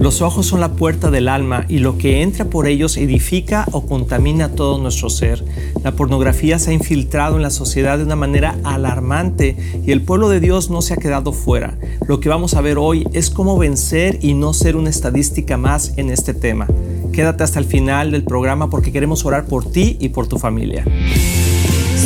Los 0.00 0.22
ojos 0.22 0.46
son 0.46 0.60
la 0.60 0.72
puerta 0.72 1.10
del 1.10 1.28
alma 1.28 1.66
y 1.68 1.80
lo 1.80 1.98
que 1.98 2.22
entra 2.22 2.46
por 2.46 2.66
ellos 2.66 2.96
edifica 2.96 3.66
o 3.70 3.84
contamina 3.84 4.48
todo 4.48 4.78
nuestro 4.78 5.10
ser. 5.10 5.44
La 5.84 5.92
pornografía 5.92 6.58
se 6.58 6.70
ha 6.70 6.72
infiltrado 6.72 7.36
en 7.36 7.42
la 7.42 7.50
sociedad 7.50 7.98
de 7.98 8.04
una 8.04 8.16
manera 8.16 8.56
alarmante 8.64 9.58
y 9.86 9.92
el 9.92 10.00
pueblo 10.00 10.30
de 10.30 10.40
Dios 10.40 10.70
no 10.70 10.80
se 10.80 10.94
ha 10.94 10.96
quedado 10.96 11.34
fuera. 11.34 11.76
Lo 12.08 12.18
que 12.18 12.30
vamos 12.30 12.54
a 12.54 12.62
ver 12.62 12.78
hoy 12.78 13.06
es 13.12 13.28
cómo 13.28 13.58
vencer 13.58 14.18
y 14.22 14.32
no 14.32 14.54
ser 14.54 14.74
una 14.74 14.88
estadística 14.88 15.58
más 15.58 15.92
en 15.98 16.08
este 16.08 16.32
tema. 16.32 16.66
Quédate 17.12 17.44
hasta 17.44 17.58
el 17.58 17.66
final 17.66 18.10
del 18.10 18.24
programa 18.24 18.70
porque 18.70 18.92
queremos 18.92 19.26
orar 19.26 19.44
por 19.44 19.70
ti 19.70 19.98
y 20.00 20.08
por 20.08 20.26
tu 20.26 20.38
familia. 20.38 20.82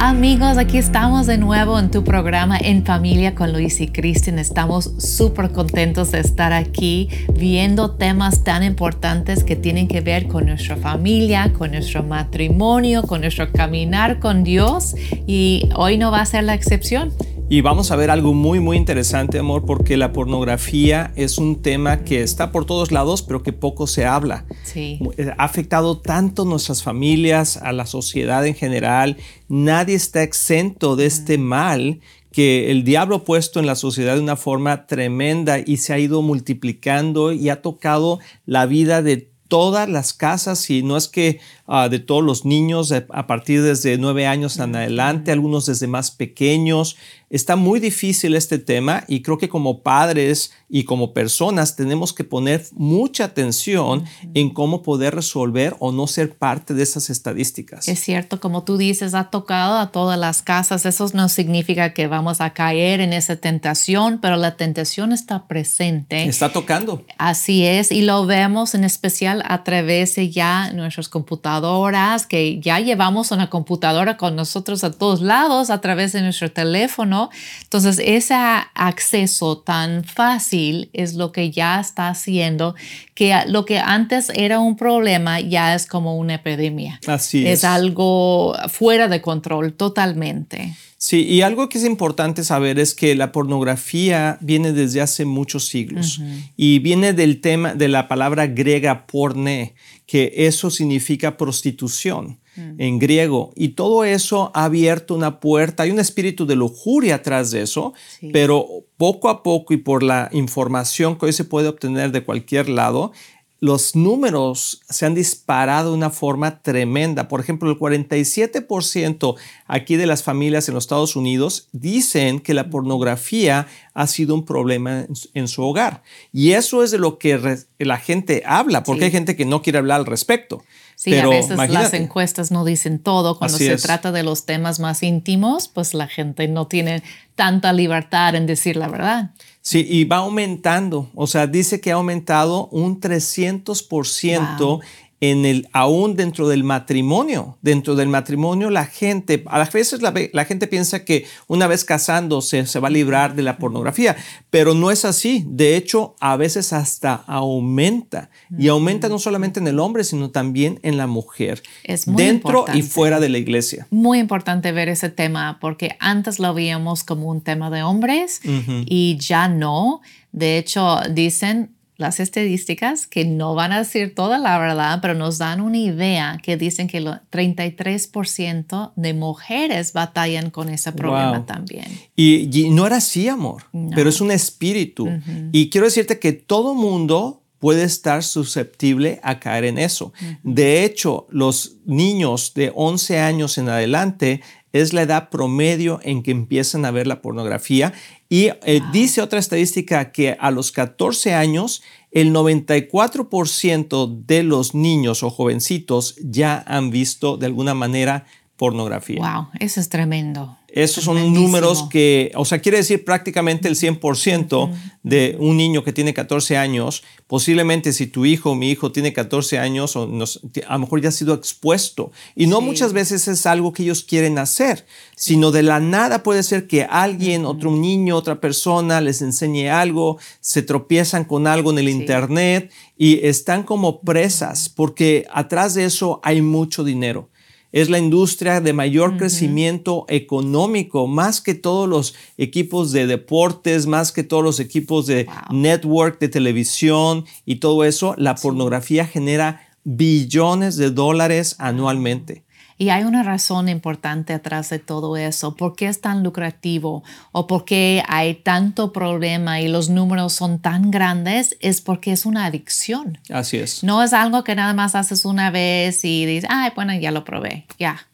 Amigos, 0.00 0.58
aquí 0.58 0.78
estamos 0.78 1.26
de 1.26 1.38
nuevo 1.38 1.76
en 1.76 1.90
tu 1.90 2.04
programa 2.04 2.56
En 2.56 2.84
Familia 2.84 3.34
con 3.34 3.52
Luis 3.52 3.80
y 3.80 3.88
Kristen. 3.88 4.38
Estamos 4.38 4.92
súper 4.98 5.50
contentos 5.50 6.12
de 6.12 6.20
estar 6.20 6.52
aquí 6.52 7.08
viendo 7.34 7.90
temas 7.90 8.44
tan 8.44 8.62
importantes 8.62 9.42
que 9.42 9.56
tienen 9.56 9.88
que 9.88 10.00
ver 10.00 10.28
con 10.28 10.46
nuestra 10.46 10.76
familia, 10.76 11.52
con 11.52 11.72
nuestro 11.72 12.04
matrimonio, 12.04 13.02
con 13.02 13.22
nuestro 13.22 13.50
caminar 13.50 14.20
con 14.20 14.44
Dios 14.44 14.94
y 15.26 15.68
hoy 15.74 15.98
no 15.98 16.12
va 16.12 16.20
a 16.20 16.26
ser 16.26 16.44
la 16.44 16.54
excepción. 16.54 17.12
Y 17.50 17.62
vamos 17.62 17.90
a 17.90 17.96
ver 17.96 18.10
algo 18.10 18.34
muy, 18.34 18.60
muy 18.60 18.76
interesante, 18.76 19.38
amor, 19.38 19.64
porque 19.64 19.96
la 19.96 20.12
pornografía 20.12 21.12
es 21.16 21.38
un 21.38 21.62
tema 21.62 22.04
que 22.04 22.22
está 22.22 22.52
por 22.52 22.66
todos 22.66 22.92
lados, 22.92 23.22
pero 23.22 23.42
que 23.42 23.54
poco 23.54 23.86
se 23.86 24.04
habla. 24.04 24.44
Sí. 24.64 25.00
Eh, 25.16 25.32
ha 25.38 25.44
afectado 25.44 25.98
tanto 25.98 26.44
nuestras 26.44 26.82
familias, 26.82 27.56
a 27.56 27.72
la 27.72 27.86
sociedad 27.86 28.46
en 28.46 28.54
general. 28.54 29.16
Nadie 29.48 29.94
está 29.94 30.22
exento 30.22 30.94
de 30.94 31.06
este 31.06 31.38
mal 31.38 32.00
que 32.32 32.70
el 32.70 32.84
diablo 32.84 33.16
ha 33.16 33.24
puesto 33.24 33.60
en 33.60 33.66
la 33.66 33.76
sociedad 33.76 34.16
de 34.16 34.20
una 34.20 34.36
forma 34.36 34.86
tremenda 34.86 35.58
y 35.58 35.78
se 35.78 35.94
ha 35.94 35.98
ido 35.98 36.20
multiplicando 36.20 37.32
y 37.32 37.48
ha 37.48 37.62
tocado 37.62 38.18
la 38.44 38.66
vida 38.66 39.00
de 39.00 39.30
todas 39.48 39.88
las 39.88 40.12
casas 40.12 40.68
y 40.68 40.82
no 40.82 40.98
es 40.98 41.08
que 41.08 41.40
Ah, 41.70 41.90
de 41.90 41.98
todos 41.98 42.24
los 42.24 42.46
niños 42.46 42.90
a 42.92 43.26
partir 43.26 43.62
desde 43.62 43.98
nueve 43.98 44.26
años 44.26 44.58
en 44.58 44.74
adelante, 44.74 45.32
algunos 45.32 45.66
desde 45.66 45.86
más 45.86 46.10
pequeños. 46.10 46.96
Está 47.30 47.56
muy 47.56 47.78
difícil 47.78 48.34
este 48.34 48.58
tema 48.58 49.04
y 49.06 49.20
creo 49.20 49.36
que 49.36 49.50
como 49.50 49.82
padres 49.82 50.52
y 50.68 50.84
como 50.84 51.14
personas 51.14 51.76
tenemos 51.76 52.12
que 52.12 52.24
poner 52.24 52.66
mucha 52.72 53.24
atención 53.24 54.04
en 54.34 54.50
cómo 54.50 54.82
poder 54.82 55.14
resolver 55.14 55.74
o 55.78 55.92
no 55.92 56.06
ser 56.06 56.36
parte 56.36 56.74
de 56.74 56.82
esas 56.82 57.08
estadísticas. 57.08 57.88
Es 57.88 58.00
cierto, 58.00 58.38
como 58.38 58.64
tú 58.64 58.76
dices, 58.76 59.14
ha 59.14 59.30
tocado 59.30 59.78
a 59.78 59.90
todas 59.92 60.18
las 60.18 60.42
casas. 60.42 60.84
Eso 60.84 61.08
no 61.14 61.28
significa 61.28 61.94
que 61.94 62.06
vamos 62.06 62.40
a 62.40 62.52
caer 62.52 63.00
en 63.00 63.12
esa 63.12 63.36
tentación, 63.36 64.18
pero 64.20 64.36
la 64.36 64.56
tentación 64.56 65.12
está 65.12 65.46
presente. 65.46 66.24
Está 66.24 66.52
tocando. 66.52 67.04
Así 67.16 67.64
es, 67.64 67.90
y 67.90 68.02
lo 68.02 68.26
vemos 68.26 68.74
en 68.74 68.84
especial 68.84 69.42
a 69.46 69.64
través 69.64 70.16
de 70.16 70.30
ya 70.30 70.72
nuestros 70.72 71.08
computadores 71.08 72.26
que 72.28 72.60
ya 72.60 72.80
llevamos 72.80 73.30
una 73.30 73.48
computadora 73.48 74.16
con 74.16 74.36
nosotros 74.36 74.84
a 74.84 74.90
todos 74.90 75.20
lados 75.20 75.70
a 75.70 75.80
través 75.80 76.12
de 76.12 76.20
nuestro 76.20 76.50
teléfono. 76.50 77.30
Entonces, 77.62 78.00
ese 78.04 78.34
acceso 78.34 79.58
tan 79.58 80.04
fácil 80.04 80.57
es 80.92 81.14
lo 81.14 81.32
que 81.32 81.50
ya 81.50 81.80
está 81.80 82.08
haciendo 82.08 82.74
que 83.14 83.34
lo 83.46 83.64
que 83.64 83.78
antes 83.78 84.30
era 84.34 84.60
un 84.60 84.76
problema 84.76 85.40
ya 85.40 85.74
es 85.74 85.86
como 85.86 86.16
una 86.16 86.34
epidemia. 86.34 87.00
Así 87.06 87.46
es. 87.46 87.58
Es 87.60 87.64
algo 87.64 88.54
fuera 88.68 89.08
de 89.08 89.20
control 89.20 89.72
totalmente. 89.72 90.74
Sí, 91.00 91.24
y 91.24 91.42
algo 91.42 91.68
que 91.68 91.78
es 91.78 91.84
importante 91.84 92.42
saber 92.42 92.80
es 92.80 92.94
que 92.94 93.14
la 93.14 93.30
pornografía 93.30 94.36
viene 94.40 94.72
desde 94.72 95.00
hace 95.00 95.24
muchos 95.24 95.68
siglos 95.68 96.20
y 96.56 96.80
viene 96.80 97.12
del 97.12 97.40
tema 97.40 97.74
de 97.74 97.86
la 97.86 98.08
palabra 98.08 98.48
griega 98.48 99.06
porne, 99.06 99.74
que 100.06 100.32
eso 100.36 100.70
significa 100.70 101.36
prostitución 101.36 102.38
mm. 102.58 102.80
en 102.80 102.98
griego. 102.98 103.52
Y 103.56 103.70
todo 103.70 104.04
eso 104.04 104.50
ha 104.54 104.64
abierto 104.64 105.14
una 105.14 105.40
puerta, 105.40 105.84
hay 105.84 105.90
un 105.90 106.00
espíritu 106.00 106.46
de 106.46 106.56
lujuria 106.56 107.16
atrás 107.16 107.50
de 107.50 107.62
eso, 107.62 107.94
pero 108.32 108.66
poco 108.96 109.28
a 109.28 109.42
poco 109.42 109.72
y 109.72 109.78
por 109.78 110.02
la 110.02 110.28
información 110.32 111.16
que 111.16 111.26
hoy 111.26 111.32
se 111.32 111.44
puede 111.44 111.68
obtener 111.68 112.12
de 112.12 112.24
cualquier 112.24 112.68
lado, 112.68 113.12
los 113.60 113.96
números 113.96 114.82
se 114.88 115.04
han 115.04 115.14
disparado 115.14 115.90
de 115.90 115.96
una 115.96 116.10
forma 116.10 116.62
tremenda. 116.62 117.26
Por 117.26 117.40
ejemplo, 117.40 117.70
el 117.70 117.76
47% 117.76 119.34
aquí 119.66 119.96
de 119.96 120.06
las 120.06 120.22
familias 120.22 120.68
en 120.68 120.74
los 120.74 120.84
Estados 120.84 121.16
Unidos 121.16 121.68
dicen 121.72 122.38
que 122.40 122.54
la 122.54 122.70
pornografía 122.70 123.66
ha 123.94 124.06
sido 124.06 124.34
un 124.34 124.44
problema 124.44 125.06
en 125.34 125.48
su, 125.48 125.62
hogar. 125.62 126.02
Y 126.32 126.52
eso 126.52 126.84
es 126.84 126.92
de 126.92 126.98
lo 126.98 127.18
que 127.18 127.58
la 127.78 127.98
gente 127.98 128.42
habla, 128.46 128.84
porque 128.84 129.06
hay 129.06 129.10
gente 129.10 129.34
que 129.34 129.44
no 129.44 129.60
quiere 129.60 129.78
hablar 129.78 130.00
al 130.00 130.06
respecto. 130.06 130.62
Sí, 130.98 131.16
a 131.16 131.28
veces 131.28 131.56
las 131.70 131.94
encuestas 131.94 132.50
no 132.50 132.64
dicen 132.64 132.98
todo. 132.98 133.38
Cuando 133.38 133.56
se 133.56 133.76
trata 133.76 134.10
de 134.10 134.24
los 134.24 134.46
temas 134.46 134.80
más 134.80 135.04
íntimos, 135.04 135.68
pues 135.68 135.94
la 135.94 136.08
gente 136.08 136.48
no 136.48 136.66
tiene 136.66 137.04
tanta 137.36 137.72
libertad 137.72 138.34
en 138.34 138.46
decir 138.46 138.76
la 138.76 138.88
verdad. 138.88 139.30
Sí, 139.60 139.86
y 139.88 140.06
va 140.06 140.16
aumentando. 140.16 141.08
O 141.14 141.28
sea, 141.28 141.46
dice 141.46 141.80
que 141.80 141.92
ha 141.92 141.94
aumentado 141.94 142.66
un 142.72 143.00
300% 143.00 144.80
en 145.20 145.44
el, 145.44 145.68
aún 145.72 146.16
dentro 146.16 146.48
del 146.48 146.64
matrimonio. 146.64 147.58
Dentro 147.62 147.94
del 147.96 148.08
matrimonio, 148.08 148.70
la 148.70 148.86
gente, 148.86 149.42
a 149.46 149.64
veces 149.64 150.00
la, 150.02 150.14
la 150.32 150.44
gente 150.44 150.66
piensa 150.66 151.04
que 151.04 151.26
una 151.46 151.66
vez 151.66 151.84
casándose 151.84 152.66
se 152.66 152.80
va 152.80 152.88
a 152.88 152.90
librar 152.90 153.34
de 153.34 153.42
la 153.42 153.58
pornografía, 153.58 154.16
pero 154.50 154.74
no 154.74 154.90
es 154.90 155.04
así. 155.04 155.44
De 155.46 155.76
hecho, 155.76 156.14
a 156.20 156.36
veces 156.36 156.72
hasta 156.72 157.14
aumenta. 157.26 158.30
Y 158.56 158.68
aumenta 158.68 159.08
no 159.08 159.18
solamente 159.18 159.60
en 159.60 159.66
el 159.68 159.78
hombre, 159.78 160.04
sino 160.04 160.30
también 160.30 160.78
en 160.82 160.96
la 160.96 161.06
mujer. 161.06 161.62
Es 161.84 162.06
muy 162.06 162.22
dentro 162.22 162.64
y 162.72 162.82
fuera 162.82 163.20
de 163.20 163.28
la 163.28 163.38
iglesia. 163.38 163.86
Muy 163.90 164.18
importante 164.18 164.72
ver 164.72 164.88
ese 164.88 165.10
tema, 165.10 165.58
porque 165.60 165.96
antes 166.00 166.38
lo 166.38 166.54
veíamos 166.54 167.04
como 167.04 167.28
un 167.28 167.40
tema 167.40 167.70
de 167.70 167.82
hombres 167.82 168.40
y 168.44 169.16
ya 169.18 169.48
no. 169.48 170.00
De 170.32 170.58
hecho, 170.58 171.00
dicen 171.10 171.77
las 171.98 172.20
estadísticas 172.20 173.08
que 173.08 173.24
no 173.24 173.56
van 173.56 173.72
a 173.72 173.78
decir 173.78 174.14
toda 174.14 174.38
la 174.38 174.56
verdad, 174.58 175.00
pero 175.02 175.14
nos 175.14 175.36
dan 175.38 175.60
una 175.60 175.78
idea 175.78 176.38
que 176.40 176.56
dicen 176.56 176.86
que 176.86 176.98
el 176.98 177.06
33% 177.06 178.92
de 178.94 179.14
mujeres 179.14 179.92
batallan 179.92 180.50
con 180.50 180.68
ese 180.68 180.92
problema 180.92 181.44
también. 181.44 181.86
Y, 182.14 182.70
no 182.70 182.86
era 182.86 182.96
así, 182.96 183.28
amor, 183.28 183.64
pero 183.94 184.08
es 184.08 184.20
un 184.20 184.30
espíritu. 184.30 185.08
Y 185.50 185.70
quiero 185.70 185.86
decirte 185.86 186.20
que 186.20 186.32
todo 186.32 186.74
mundo 186.74 187.42
puede 187.58 187.82
estar 187.82 188.22
susceptible 188.22 189.18
a 189.24 189.40
caer 189.40 189.64
en 189.64 189.78
eso. 189.78 190.12
De 190.44 190.84
hecho, 190.84 191.26
los 191.30 191.78
niños 191.84 192.54
de 192.54 192.72
11 192.74 193.18
años 193.18 193.58
en 193.58 193.68
adelante 193.68 194.40
es 194.80 194.92
la 194.92 195.02
edad 195.02 195.30
promedio 195.30 196.00
en 196.02 196.22
que 196.22 196.30
empiezan 196.30 196.84
a 196.84 196.90
ver 196.90 197.06
la 197.06 197.22
pornografía. 197.22 197.92
Y 198.28 198.50
eh, 198.64 198.80
dice 198.92 199.22
otra 199.22 199.38
estadística 199.38 200.12
que 200.12 200.36
a 200.38 200.50
los 200.50 200.72
14 200.72 201.34
años, 201.34 201.82
el 202.10 202.32
94% 202.34 204.24
de 204.26 204.42
los 204.42 204.74
niños 204.74 205.22
o 205.22 205.30
jovencitos 205.30 206.16
ya 206.22 206.62
han 206.66 206.90
visto 206.90 207.36
de 207.36 207.46
alguna 207.46 207.74
manera 207.74 208.26
pornografía. 208.56 209.20
Wow, 209.20 209.48
eso 209.60 209.80
es 209.80 209.88
tremendo. 209.88 210.57
Esos 210.78 211.02
son 211.02 211.34
números 211.34 211.88
que, 211.90 212.30
o 212.36 212.44
sea, 212.44 212.60
quiere 212.60 212.78
decir 212.78 213.04
prácticamente 213.04 213.66
el 213.66 213.74
100% 213.74 214.72
de 215.02 215.36
un 215.40 215.56
niño 215.56 215.82
que 215.82 215.92
tiene 215.92 216.14
14 216.14 216.56
años. 216.56 217.02
Posiblemente 217.26 217.92
si 217.92 218.06
tu 218.06 218.24
hijo 218.24 218.52
o 218.52 218.54
mi 218.54 218.70
hijo 218.70 218.92
tiene 218.92 219.12
14 219.12 219.58
años, 219.58 219.96
o 219.96 220.04
a 220.04 220.72
lo 220.74 220.78
mejor 220.78 221.00
ya 221.00 221.08
ha 221.08 221.12
sido 221.12 221.34
expuesto. 221.34 222.12
Y 222.36 222.46
no 222.46 222.60
muchas 222.60 222.92
veces 222.92 223.26
es 223.26 223.44
algo 223.44 223.72
que 223.72 223.82
ellos 223.82 224.04
quieren 224.04 224.38
hacer, 224.38 224.86
sino 225.16 225.50
de 225.50 225.64
la 225.64 225.80
nada 225.80 226.22
puede 226.22 226.44
ser 226.44 226.68
que 226.68 226.84
alguien, 226.84 227.44
otro 227.44 227.72
niño, 227.72 228.14
otra 228.14 228.40
persona 228.40 229.00
les 229.00 229.20
enseñe 229.20 229.68
algo, 229.70 230.18
se 230.40 230.62
tropiezan 230.62 231.24
con 231.24 231.48
algo 231.48 231.72
en 231.72 231.78
el 231.78 231.88
Internet 231.88 232.70
y 232.96 233.26
están 233.26 233.64
como 233.64 234.00
presas 234.02 234.68
porque 234.68 235.26
atrás 235.32 235.74
de 235.74 235.86
eso 235.86 236.20
hay 236.22 236.40
mucho 236.40 236.84
dinero 236.84 237.30
es 237.72 237.90
la 237.90 237.98
industria 237.98 238.60
de 238.60 238.72
mayor 238.72 239.16
crecimiento 239.16 240.06
económico, 240.08 241.06
más 241.06 241.40
que 241.40 241.54
todos 241.54 241.88
los 241.88 242.14
equipos 242.38 242.92
de 242.92 243.06
deportes, 243.06 243.86
más 243.86 244.12
que 244.12 244.24
todos 244.24 244.42
los 244.42 244.60
equipos 244.60 245.06
de 245.06 245.26
network, 245.50 246.18
de 246.18 246.28
televisión 246.28 247.24
y 247.44 247.56
todo 247.56 247.84
eso. 247.84 248.14
La 248.16 248.34
pornografía 248.36 249.06
genera 249.06 249.68
billones 249.84 250.76
de 250.76 250.90
dólares 250.90 251.56
anualmente. 251.58 252.44
Y 252.78 252.90
hay 252.90 253.02
una 253.02 253.24
razón 253.24 253.68
importante 253.68 254.32
atrás 254.32 254.70
de 254.70 254.78
todo 254.78 255.16
eso. 255.16 255.56
¿Por 255.56 255.74
qué 255.74 255.88
es 255.88 256.00
tan 256.00 256.22
lucrativo 256.22 257.02
o 257.32 257.48
por 257.48 257.64
qué 257.64 258.04
hay 258.06 258.34
tanto 258.34 258.92
problema 258.92 259.60
y 259.60 259.66
los 259.66 259.90
números 259.90 260.32
son 260.32 260.60
tan 260.60 260.92
grandes? 260.92 261.56
Es 261.60 261.80
porque 261.80 262.12
es 262.12 262.24
una 262.24 262.46
adicción. 262.46 263.18
Así 263.30 263.56
es. 263.56 263.82
No 263.82 264.02
es 264.02 264.12
algo 264.12 264.44
que 264.44 264.54
nada 264.54 264.74
más 264.74 264.94
haces 264.94 265.24
una 265.24 265.50
vez 265.50 266.04
y 266.04 266.24
dices, 266.24 266.48
ay, 266.52 266.70
bueno, 266.76 266.94
ya 266.94 267.10
lo 267.10 267.24
probé, 267.24 267.66
ya. 267.80 268.06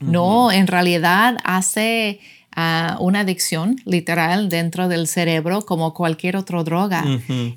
No, 0.00 0.52
en 0.52 0.66
realidad 0.68 1.38
hace 1.42 2.20
una 3.00 3.20
adicción 3.20 3.76
literal 3.84 4.48
dentro 4.48 4.88
del 4.88 5.06
cerebro 5.06 5.64
como 5.64 5.94
cualquier 5.94 6.36
otra 6.36 6.62
droga. 6.64 7.04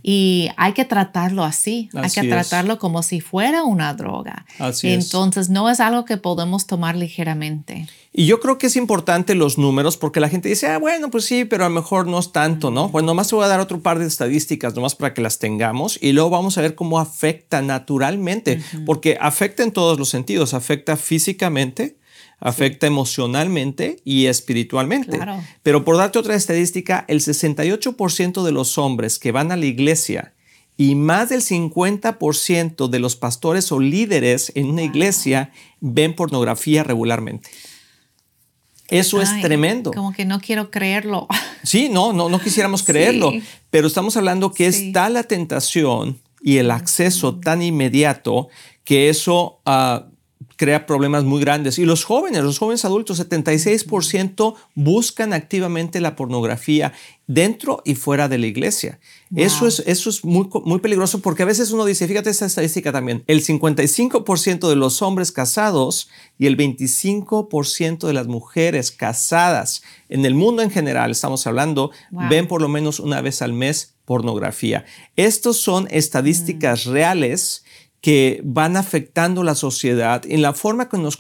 Y 0.04 0.50
hay 0.58 0.74
que 0.74 0.86
tratarlo 0.86 1.44
así, 1.44 1.90
hay 1.94 2.10
que 2.10 2.28
tratarlo 2.28 2.78
como 2.78 3.04
si 3.04 3.22
fuera 3.22 3.64
una 3.64 3.94
droga. 3.94 4.46
Entonces 4.84 5.50
no 5.50 5.70
es 5.70 5.80
algo 5.80 6.06
que 6.06 6.18
podemos 6.18 6.68
tomar 6.68 6.96
ligeramente. 6.96 7.88
Y 8.14 8.26
yo 8.26 8.42
creo 8.42 8.58
que 8.58 8.68
es 8.68 8.76
importante 8.76 9.36
los 9.36 9.58
números 9.58 9.96
porque 9.96 10.20
la 10.20 10.28
gente 10.28 10.50
dice, 10.50 10.68
ah, 10.68 10.78
bueno, 10.78 11.10
pues 11.10 11.24
sí, 11.24 11.46
pero 11.46 11.64
a 11.64 11.70
lo 11.70 11.76
mejor 11.76 12.08
no 12.08 12.20
es 12.20 12.34
tanto, 12.34 12.70
¿no? 12.70 12.92
Pues 12.92 13.06
nomás 13.06 13.30
te 13.30 13.36
voy 13.36 13.46
a 13.46 13.48
dar 13.48 13.62
otro 13.62 13.80
par 13.80 14.00
de 14.00 14.06
estadísticas, 14.06 14.76
nomás 14.76 14.96
para 14.96 15.14
que 15.14 15.22
las 15.22 15.40
tengamos 15.40 15.98
y 16.02 16.12
luego 16.12 16.30
vamos 16.30 16.58
a 16.58 16.62
ver 16.62 16.76
cómo 16.76 17.00
afecta 17.00 17.62
naturalmente, 17.62 18.62
porque 18.86 19.18
afecta 19.20 19.64
en 19.64 19.72
todos 19.72 19.98
los 19.98 20.10
sentidos, 20.10 20.54
afecta 20.54 20.98
físicamente, 20.98 21.96
afecta 22.42 22.88
emocionalmente 22.88 24.02
y 24.04 24.26
espiritualmente. 24.26 25.20
Pero 25.64 25.86
por 25.86 25.96
darte 25.96 26.20
otra 26.20 26.36
estadística, 26.36 27.06
el 27.08 27.22
68% 27.22 28.44
de 28.44 28.52
los 28.52 28.78
hombres 28.78 29.20
que 29.20 29.32
van 29.32 29.52
a 29.52 29.56
la 29.56 29.68
iglesia 29.68 30.34
y 30.76 30.96
más 30.96 31.30
del 31.30 31.42
50% 31.42 32.90
de 32.90 33.00
los 33.00 33.16
pastores 33.16 33.72
o 33.72 33.80
líderes 33.80 34.52
en 34.56 34.72
una 34.72 34.82
iglesia 34.82 35.52
ven 35.80 36.16
pornografía 36.16 36.84
regularmente. 36.84 37.50
Eso 38.90 39.22
es 39.22 39.30
tremendo. 39.42 39.92
Como 39.92 40.12
que 40.12 40.26
no 40.26 40.42
quiero 40.42 40.70
creerlo. 40.70 41.28
Sí, 41.64 41.90
no, 41.90 42.12
no, 42.12 42.28
no 42.28 42.42
quisiéramos 42.42 42.82
creerlo, 42.82 43.32
pero 43.70 43.86
estamos 43.86 44.18
hablando 44.18 44.52
que 44.52 44.66
es 44.66 44.92
tal 44.92 45.14
la 45.14 45.24
tentación 45.24 46.20
y 46.42 46.58
el 46.58 46.72
acceso 46.72 47.40
tan 47.40 47.62
inmediato 47.62 48.50
que 48.84 49.10
eso 49.10 49.62
uh, 49.66 50.11
crea 50.62 50.86
problemas 50.86 51.24
muy 51.24 51.42
grandes. 51.42 51.80
Y 51.80 51.86
los 51.86 52.04
jóvenes, 52.04 52.44
los 52.44 52.60
jóvenes 52.60 52.86
adultos, 52.86 53.20
76% 53.20 54.54
buscan 54.76 55.34
activamente 55.34 56.00
la 56.00 56.16
pornografía 56.16 56.94
dentro 57.26 57.82
y 57.84 57.96
fuera 57.96 58.30
de 58.30 58.38
la 58.38 58.46
iglesia. 58.46 59.00
Eso 59.36 59.66
es, 59.66 59.82
eso 59.88 60.12
es 60.12 60.24
muy, 60.24 60.48
muy 60.64 60.78
peligroso 60.78 61.20
porque 61.20 61.42
a 61.42 61.48
veces 61.48 61.72
uno 61.72 61.84
dice, 61.84 62.08
fíjate 62.08 62.30
esta 62.30 62.46
estadística 62.46 62.92
también, 62.92 63.24
el 63.26 63.44
55% 63.44 64.70
de 64.70 64.76
los 64.76 65.02
hombres 65.02 65.32
casados 65.32 66.10
y 66.38 66.46
el 66.46 66.58
25% 66.58 68.06
de 68.06 68.14
las 68.14 68.28
mujeres 68.28 68.92
casadas 68.92 69.82
en 70.10 70.28
el 70.28 70.36
mundo 70.36 70.62
en 70.62 70.70
general, 70.70 71.10
estamos 71.10 71.48
hablando, 71.48 71.90
ven 72.30 72.48
por 72.48 72.62
lo 72.62 72.68
menos 72.68 73.00
una 73.00 73.20
vez 73.22 73.42
al 73.42 73.54
mes 73.54 73.96
pornografía. 74.06 74.86
Estos 75.16 75.60
son 75.60 75.88
estadísticas 75.90 76.86
mm. 76.86 76.92
reales 76.92 77.64
que 78.02 78.42
van 78.44 78.78
afectando 78.78 79.44
la 79.44 79.56
sociedad 79.56 80.24
en 80.28 80.42
la 80.42 80.54
forma 80.54 80.90
que 80.90 80.98
nos, 80.98 81.18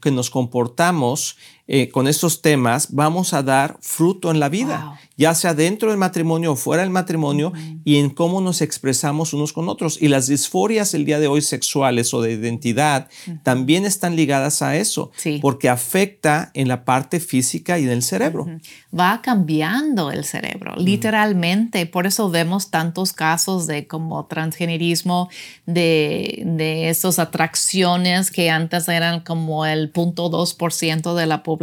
que 0.00 0.10
nos 0.10 0.30
comportamos 0.30 1.36
eh, 1.74 1.88
con 1.88 2.06
estos 2.06 2.42
temas, 2.42 2.88
vamos 2.90 3.32
a 3.32 3.42
dar 3.42 3.78
fruto 3.80 4.30
en 4.30 4.40
la 4.40 4.50
vida, 4.50 5.00
ya 5.16 5.34
sea 5.34 5.54
dentro 5.54 5.88
del 5.88 5.96
matrimonio 5.96 6.52
o 6.52 6.56
fuera 6.56 6.82
del 6.82 6.92
matrimonio, 6.92 7.54
y 7.82 7.96
en 7.96 8.10
cómo 8.10 8.42
nos 8.42 8.60
expresamos 8.60 9.32
unos 9.32 9.54
con 9.54 9.70
otros. 9.70 9.96
Y 9.98 10.08
las 10.08 10.26
disforias 10.26 10.92
el 10.92 11.06
día 11.06 11.18
de 11.18 11.28
hoy 11.28 11.40
sexuales 11.40 12.12
o 12.12 12.20
de 12.20 12.32
identidad 12.32 13.08
también 13.42 13.86
están 13.86 14.16
ligadas 14.16 14.60
a 14.60 14.76
eso, 14.76 15.12
porque 15.40 15.70
afecta 15.70 16.50
en 16.52 16.68
la 16.68 16.84
parte 16.84 17.20
física 17.20 17.78
y 17.78 17.86
del 17.86 18.02
cerebro. 18.02 18.46
Va 18.94 19.22
cambiando 19.22 20.10
el 20.10 20.24
cerebro, 20.26 20.74
literalmente. 20.76 21.86
Por 21.86 22.06
eso 22.06 22.28
vemos 22.28 22.68
tantos 22.68 23.14
casos 23.14 23.66
de 23.66 23.86
como 23.86 24.26
transgenerismo, 24.26 25.30
de, 25.64 26.42
de 26.44 26.90
esas 26.90 27.18
atracciones 27.18 28.30
que 28.30 28.50
antes 28.50 28.90
eran 28.90 29.20
como 29.20 29.64
el 29.64 29.90
0.2% 29.90 31.14
de 31.14 31.26
la 31.26 31.42
población 31.42 31.61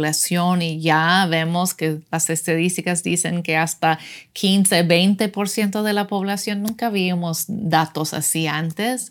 y 0.62 0.80
ya 0.80 1.26
vemos 1.28 1.74
que 1.74 2.00
las 2.10 2.30
estadísticas 2.30 3.02
dicen 3.02 3.42
que 3.42 3.56
hasta 3.56 3.98
15, 4.32 4.86
20% 4.86 5.82
de 5.82 5.92
la 5.92 6.06
población, 6.06 6.62
nunca 6.62 6.90
vimos 6.90 7.44
datos 7.48 8.14
así 8.14 8.46
antes, 8.46 9.10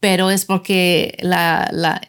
pero 0.00 0.30
es 0.30 0.44
porque 0.44 1.16
la, 1.20 1.68
la, 1.72 2.00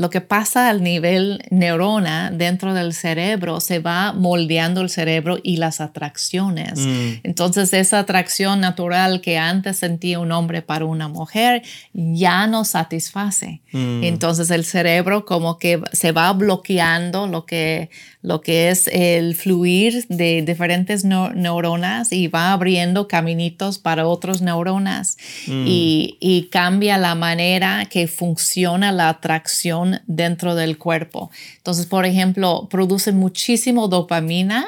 lo 0.00 0.08
que 0.08 0.22
pasa 0.22 0.70
al 0.70 0.82
nivel 0.82 1.42
neurona 1.50 2.30
dentro 2.30 2.72
del 2.72 2.94
cerebro 2.94 3.60
se 3.60 3.80
va 3.80 4.14
moldeando 4.14 4.80
el 4.80 4.88
cerebro 4.88 5.38
y 5.42 5.58
las 5.58 5.82
atracciones. 5.82 6.78
Mm. 6.78 7.10
Entonces 7.22 7.74
esa 7.74 7.98
atracción 7.98 8.60
natural 8.60 9.20
que 9.20 9.36
antes 9.36 9.76
sentía 9.76 10.18
un 10.18 10.32
hombre 10.32 10.62
para 10.62 10.86
una 10.86 11.08
mujer 11.08 11.62
ya 11.92 12.46
no 12.46 12.64
satisface. 12.64 13.60
Mm. 13.72 14.02
Entonces 14.04 14.50
el 14.50 14.64
cerebro 14.64 15.26
como 15.26 15.58
que 15.58 15.82
se 15.92 16.12
va 16.12 16.32
bloqueando 16.32 17.26
lo 17.26 17.44
que, 17.44 17.90
lo 18.22 18.40
que 18.40 18.70
es 18.70 18.88
el 18.88 19.34
fluir 19.34 20.06
de 20.08 20.40
diferentes 20.40 21.04
neuronas 21.04 22.10
y 22.10 22.28
va 22.28 22.52
abriendo 22.52 23.06
caminitos 23.06 23.78
para 23.78 24.06
otros 24.06 24.40
neuronas 24.40 25.18
mm. 25.46 25.66
y, 25.66 26.16
y 26.20 26.44
cambia 26.44 26.96
la 26.96 27.14
manera 27.14 27.84
que 27.84 28.08
funciona 28.08 28.92
la 28.92 29.10
atracción 29.10 29.89
dentro 30.06 30.54
del 30.54 30.78
cuerpo. 30.78 31.30
Entonces, 31.56 31.86
por 31.86 32.06
ejemplo, 32.06 32.68
produce 32.70 33.12
muchísimo 33.12 33.88
dopamina 33.88 34.66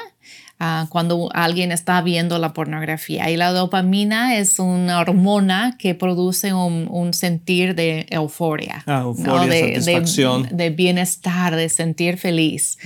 Ah, 0.65 0.87
cuando 0.89 1.29
alguien 1.33 1.73
está 1.73 2.01
viendo 2.01 2.37
la 2.39 2.53
pornografía. 2.53 3.29
Y 3.29 3.35
la 3.35 3.51
dopamina 3.51 4.37
es 4.37 4.59
una 4.59 5.01
hormona 5.01 5.75
que 5.77 5.93
produce 5.93 6.53
un, 6.53 7.13
sentir 7.13 7.75
de 7.75 8.05
euforia, 8.09 8.81
ah, 8.87 9.01
euforia 9.01 9.47
de, 9.47 9.81
satisfacción. 9.81 10.47
De, 10.51 10.69
bienestar, 10.69 11.57
de 11.57 11.67
sentir 11.67 12.17
feliz. 12.17 12.77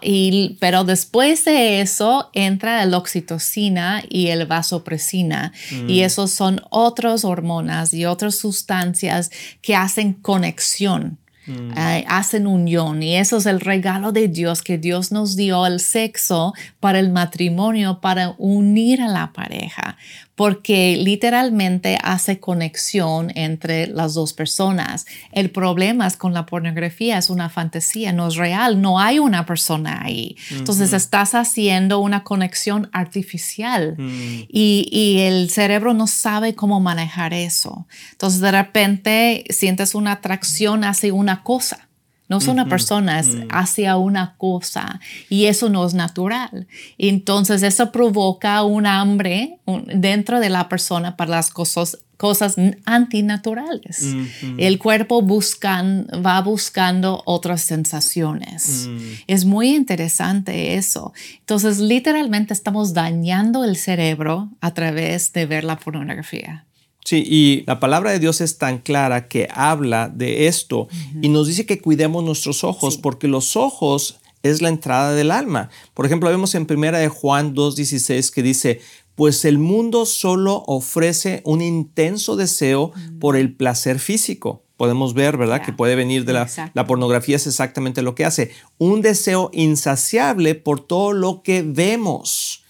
y, 0.00 0.56
pero 0.60 0.84
después 0.84 1.44
de 1.44 1.82
eso 1.82 2.30
entra 2.32 2.82
la 2.86 2.96
oxitocina 2.96 4.02
y 4.08 4.28
el 4.28 4.46
vasopresina. 4.46 5.52
Y 5.88 6.00
mm. 6.00 6.04
esos 6.04 6.30
son 6.30 6.62
otras 6.70 7.26
hormonas 7.26 7.92
y 7.92 8.06
otras 8.06 8.36
sustancias 8.36 9.30
que 9.60 9.76
hacen 9.76 10.14
conexión 10.14 11.18
Mm. 11.46 11.72
hacen 12.08 12.46
unión 12.46 13.02
y 13.02 13.16
eso 13.16 13.36
es 13.36 13.46
el 13.46 13.60
regalo 13.60 14.12
de 14.12 14.28
Dios 14.28 14.62
que 14.62 14.78
Dios 14.78 15.12
nos 15.12 15.36
dio 15.36 15.66
el 15.66 15.80
sexo 15.80 16.54
para 16.80 16.98
el 16.98 17.10
matrimonio, 17.10 18.00
para 18.00 18.34
unir 18.38 19.02
a 19.02 19.08
la 19.08 19.32
pareja 19.32 19.96
porque 20.34 20.96
literalmente 20.96 21.98
hace 22.02 22.40
conexión 22.40 23.30
entre 23.36 23.86
las 23.86 24.14
dos 24.14 24.32
personas. 24.32 25.06
El 25.32 25.50
problema 25.50 26.06
es 26.06 26.16
con 26.16 26.34
la 26.34 26.44
pornografía, 26.44 27.18
es 27.18 27.30
una 27.30 27.48
fantasía, 27.48 28.12
no 28.12 28.26
es 28.28 28.34
real, 28.34 28.82
no 28.82 28.98
hay 28.98 29.20
una 29.20 29.46
persona 29.46 30.02
ahí. 30.02 30.36
Entonces 30.50 30.92
estás 30.92 31.34
haciendo 31.34 32.00
una 32.00 32.24
conexión 32.24 32.88
artificial 32.92 33.94
mm. 33.96 34.46
y, 34.48 34.88
y, 34.90 35.20
el 35.20 35.50
cerebro 35.50 35.94
no 35.94 36.06
sabe 36.06 36.54
cómo 36.54 36.80
manejar 36.80 37.32
eso. 37.32 37.86
Entonces 38.12 38.40
de 38.40 38.50
repente 38.50 39.44
sientes 39.50 39.94
una 39.94 40.12
atracción 40.12 40.82
hacia 40.84 41.14
una 41.14 41.42
cosa 41.42 41.88
no 42.34 42.40
son 42.40 42.54
una 42.54 42.68
persona, 42.68 43.20
es 43.20 43.28
hacia 43.48 43.96
una 43.96 44.34
cosa 44.38 45.00
y 45.28 45.44
eso 45.44 45.68
no 45.68 45.86
es 45.86 45.94
natural. 45.94 46.66
Entonces 46.98 47.62
eso 47.62 47.92
provoca 47.92 48.64
un 48.64 48.86
hambre 48.86 49.60
dentro 49.94 50.40
de 50.40 50.48
la 50.48 50.68
persona 50.68 51.16
para 51.16 51.30
las 51.30 51.50
cosas, 51.50 51.98
cosas 52.16 52.56
antinaturales. 52.86 54.16
El 54.58 54.80
cuerpo 54.80 55.22
buscan, 55.22 56.08
va 56.26 56.40
buscando 56.40 57.22
otras 57.24 57.60
sensaciones. 57.62 58.88
Mm. 58.88 58.98
Es 59.28 59.44
muy 59.44 59.76
interesante 59.76 60.74
eso. 60.74 61.12
Entonces 61.38 61.78
literalmente 61.78 62.52
estamos 62.52 62.94
dañando 62.94 63.62
el 63.62 63.76
cerebro 63.76 64.50
a 64.60 64.74
través 64.74 65.32
de 65.32 65.46
ver 65.46 65.62
la 65.62 65.78
pornografía. 65.78 66.64
Sí, 67.04 67.22
y 67.26 67.64
la 67.66 67.80
palabra 67.80 68.12
de 68.12 68.18
Dios 68.18 68.40
es 68.40 68.56
tan 68.56 68.78
clara 68.78 69.28
que 69.28 69.46
habla 69.52 70.08
de 70.08 70.46
esto 70.46 70.88
y 71.20 71.28
nos 71.28 71.46
dice 71.46 71.66
que 71.66 71.78
cuidemos 71.78 72.24
nuestros 72.24 72.64
ojos 72.64 72.96
porque 72.96 73.28
los 73.28 73.56
ojos 73.56 74.20
es 74.42 74.62
la 74.62 74.70
entrada 74.70 75.14
del 75.14 75.30
alma. 75.30 75.68
Por 75.92 76.06
ejemplo, 76.06 76.30
vemos 76.30 76.54
en 76.54 76.64
primera 76.64 76.98
de 76.98 77.08
Juan 77.08 77.54
2.16 77.54 78.30
que 78.30 78.42
dice, 78.42 78.80
pues 79.16 79.44
el 79.44 79.58
mundo 79.58 80.06
solo 80.06 80.64
ofrece 80.66 81.42
un 81.44 81.60
intenso 81.60 82.36
deseo 82.36 82.92
por 83.20 83.36
el 83.36 83.54
placer 83.54 83.98
físico. 83.98 84.62
Podemos 84.78 85.12
ver, 85.14 85.36
¿verdad? 85.36 85.62
Que 85.62 85.72
puede 85.72 85.94
venir 85.94 86.24
de 86.24 86.32
la, 86.32 86.48
la 86.72 86.86
pornografía, 86.86 87.36
es 87.36 87.46
exactamente 87.46 88.02
lo 88.02 88.14
que 88.14 88.24
hace. 88.24 88.50
Un 88.78 89.02
deseo 89.02 89.50
insaciable 89.52 90.54
por 90.54 90.80
todo 90.80 91.12
lo 91.12 91.42
que 91.42 91.62
vemos. 91.62 92.63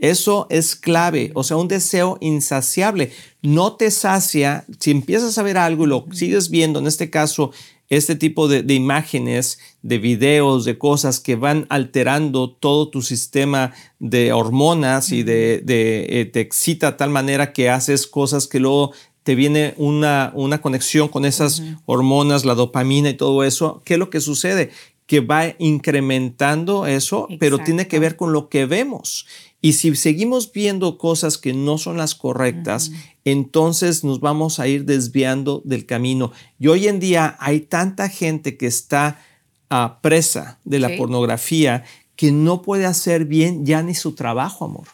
Eso 0.00 0.46
es 0.48 0.76
clave, 0.76 1.30
o 1.34 1.44
sea, 1.44 1.58
un 1.58 1.68
deseo 1.68 2.16
insaciable. 2.22 3.12
No 3.42 3.74
te 3.74 3.90
sacia, 3.90 4.64
si 4.78 4.90
empiezas 4.90 5.36
a 5.36 5.42
ver 5.42 5.58
algo 5.58 5.84
y 5.84 5.88
lo 5.88 6.06
sigues 6.10 6.48
viendo, 6.48 6.78
en 6.78 6.86
este 6.86 7.10
caso, 7.10 7.52
este 7.90 8.14
tipo 8.14 8.48
de, 8.48 8.72
imágenes, 8.72 9.58
de 9.82 9.98
videos, 9.98 10.64
de 10.64 10.78
cosas 10.78 11.20
que 11.20 11.34
van 11.36 11.66
alterando 11.68 12.50
todo 12.50 12.88
tu 12.88 13.02
sistema 13.02 13.74
de 13.98 14.32
hormonas 14.32 15.10
y 15.10 15.22
de, 15.22 15.62
eh, 15.68 16.24
te 16.32 16.40
excita 16.40 16.92
de 16.92 16.96
tal 16.96 17.10
manera 17.10 17.52
que 17.52 17.68
haces 17.68 18.06
cosas 18.06 18.46
que 18.46 18.60
luego 18.60 18.92
te 19.24 19.34
viene 19.34 19.74
una, 19.76 20.32
una 20.34 20.62
conexión 20.62 21.08
con 21.08 21.26
esas 21.26 21.62
hormonas, 21.84 22.44
la 22.44 22.54
dopamina 22.54 23.10
y 23.10 23.14
todo 23.14 23.44
eso, 23.44 23.82
¿qué 23.84 23.94
es 23.94 23.98
lo 23.98 24.08
que 24.08 24.20
sucede? 24.20 24.70
Que 25.06 25.20
va 25.20 25.56
incrementando 25.58 26.86
eso, 26.86 27.28
pero 27.38 27.58
tiene 27.58 27.88
que 27.88 27.98
ver 27.98 28.16
con 28.16 28.32
lo 28.32 28.48
que 28.48 28.64
vemos. 28.64 29.26
Y 29.62 29.74
si 29.74 29.94
seguimos 29.94 30.50
viendo 30.52 30.96
cosas 30.96 31.36
que 31.36 31.52
no 31.52 31.76
son 31.76 31.96
las 31.96 32.14
correctas, 32.14 32.92
entonces 33.24 34.04
nos 34.04 34.20
vamos 34.20 34.58
a 34.58 34.68
ir 34.68 34.86
desviando 34.86 35.60
del 35.64 35.84
camino. 35.84 36.32
Y 36.58 36.68
hoy 36.68 36.88
en 36.88 36.98
día 36.98 37.36
hay 37.40 37.60
tanta 37.60 38.08
gente 38.08 38.56
que 38.56 38.66
está 38.66 39.20
a 39.68 40.00
presa 40.00 40.58
de 40.64 40.78
la 40.78 40.96
pornografía 40.96 41.84
que 42.20 42.32
no 42.32 42.60
puede 42.60 42.84
hacer 42.84 43.24
bien 43.24 43.64
ya 43.64 43.82
ni 43.82 43.94
su 43.94 44.14
trabajo, 44.14 44.66
amor. 44.66 44.88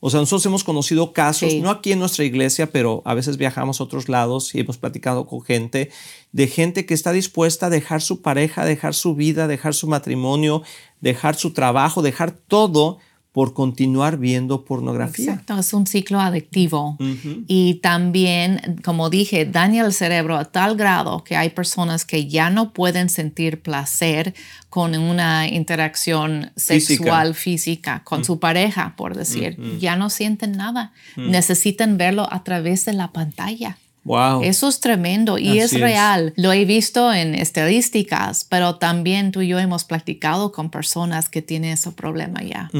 O 0.00 0.10
sea, 0.10 0.20
nosotros 0.20 0.44
hemos 0.44 0.64
conocido 0.64 1.14
casos, 1.14 1.54
no 1.54 1.70
aquí 1.70 1.92
en 1.92 1.98
nuestra 1.98 2.26
iglesia, 2.26 2.70
pero 2.70 3.00
a 3.06 3.14
veces 3.14 3.38
viajamos 3.38 3.80
a 3.80 3.84
otros 3.84 4.10
lados 4.10 4.54
y 4.54 4.60
hemos 4.60 4.76
platicado 4.76 5.26
con 5.26 5.40
gente, 5.40 5.90
de 6.32 6.46
gente 6.48 6.84
que 6.84 6.92
está 6.92 7.10
dispuesta 7.12 7.66
a 7.66 7.70
dejar 7.70 8.02
su 8.02 8.20
pareja, 8.20 8.66
dejar 8.66 8.92
su 8.92 9.14
vida, 9.14 9.48
dejar 9.48 9.72
su 9.72 9.86
matrimonio, 9.86 10.62
dejar 11.00 11.36
su 11.36 11.54
trabajo, 11.54 12.02
dejar 12.02 12.32
todo 12.32 12.98
por 13.32 13.54
continuar 13.54 14.18
viendo 14.18 14.64
pornografía. 14.64 15.32
Exacto, 15.32 15.58
es 15.58 15.72
un 15.72 15.86
ciclo 15.86 16.20
adictivo. 16.20 16.98
Y 17.46 17.76
también, 17.76 18.80
como 18.84 19.08
dije, 19.08 19.46
daña 19.46 19.86
el 19.86 19.94
cerebro 19.94 20.36
a 20.36 20.44
tal 20.44 20.76
grado 20.76 21.24
que 21.24 21.36
hay 21.36 21.48
personas 21.48 22.04
que 22.04 22.28
ya 22.28 22.50
no 22.50 22.72
pueden 22.74 23.08
sentir 23.08 23.62
placer 23.62 24.34
con 24.68 24.94
una 24.94 25.48
interacción 25.48 26.52
sexual 26.56 27.34
física, 27.34 28.02
con 28.04 28.22
su 28.22 28.38
pareja, 28.38 28.94
por 28.96 29.16
decir. 29.16 29.58
Ya 29.80 29.96
no 29.96 30.10
sienten 30.10 30.52
nada. 30.52 30.92
Necesitan 31.16 31.96
verlo 31.96 32.30
a 32.30 32.44
través 32.44 32.84
de 32.84 32.92
la 32.92 33.12
pantalla. 33.12 33.78
Wow. 34.04 34.42
Eso 34.42 34.68
es 34.68 34.80
tremendo 34.80 35.38
y 35.38 35.60
es 35.60 35.78
real. 35.78 36.32
Lo 36.36 36.52
he 36.52 36.64
visto 36.64 37.12
en 37.12 37.34
estadísticas, 37.34 38.44
pero 38.48 38.76
también 38.76 39.30
tú 39.30 39.42
y 39.42 39.48
yo 39.48 39.58
hemos 39.60 39.84
platicado 39.84 40.50
con 40.50 40.70
personas 40.70 41.28
que 41.28 41.40
tienen 41.40 41.72
ese 41.72 41.92
problema 41.92 42.42
ya. 42.42 42.70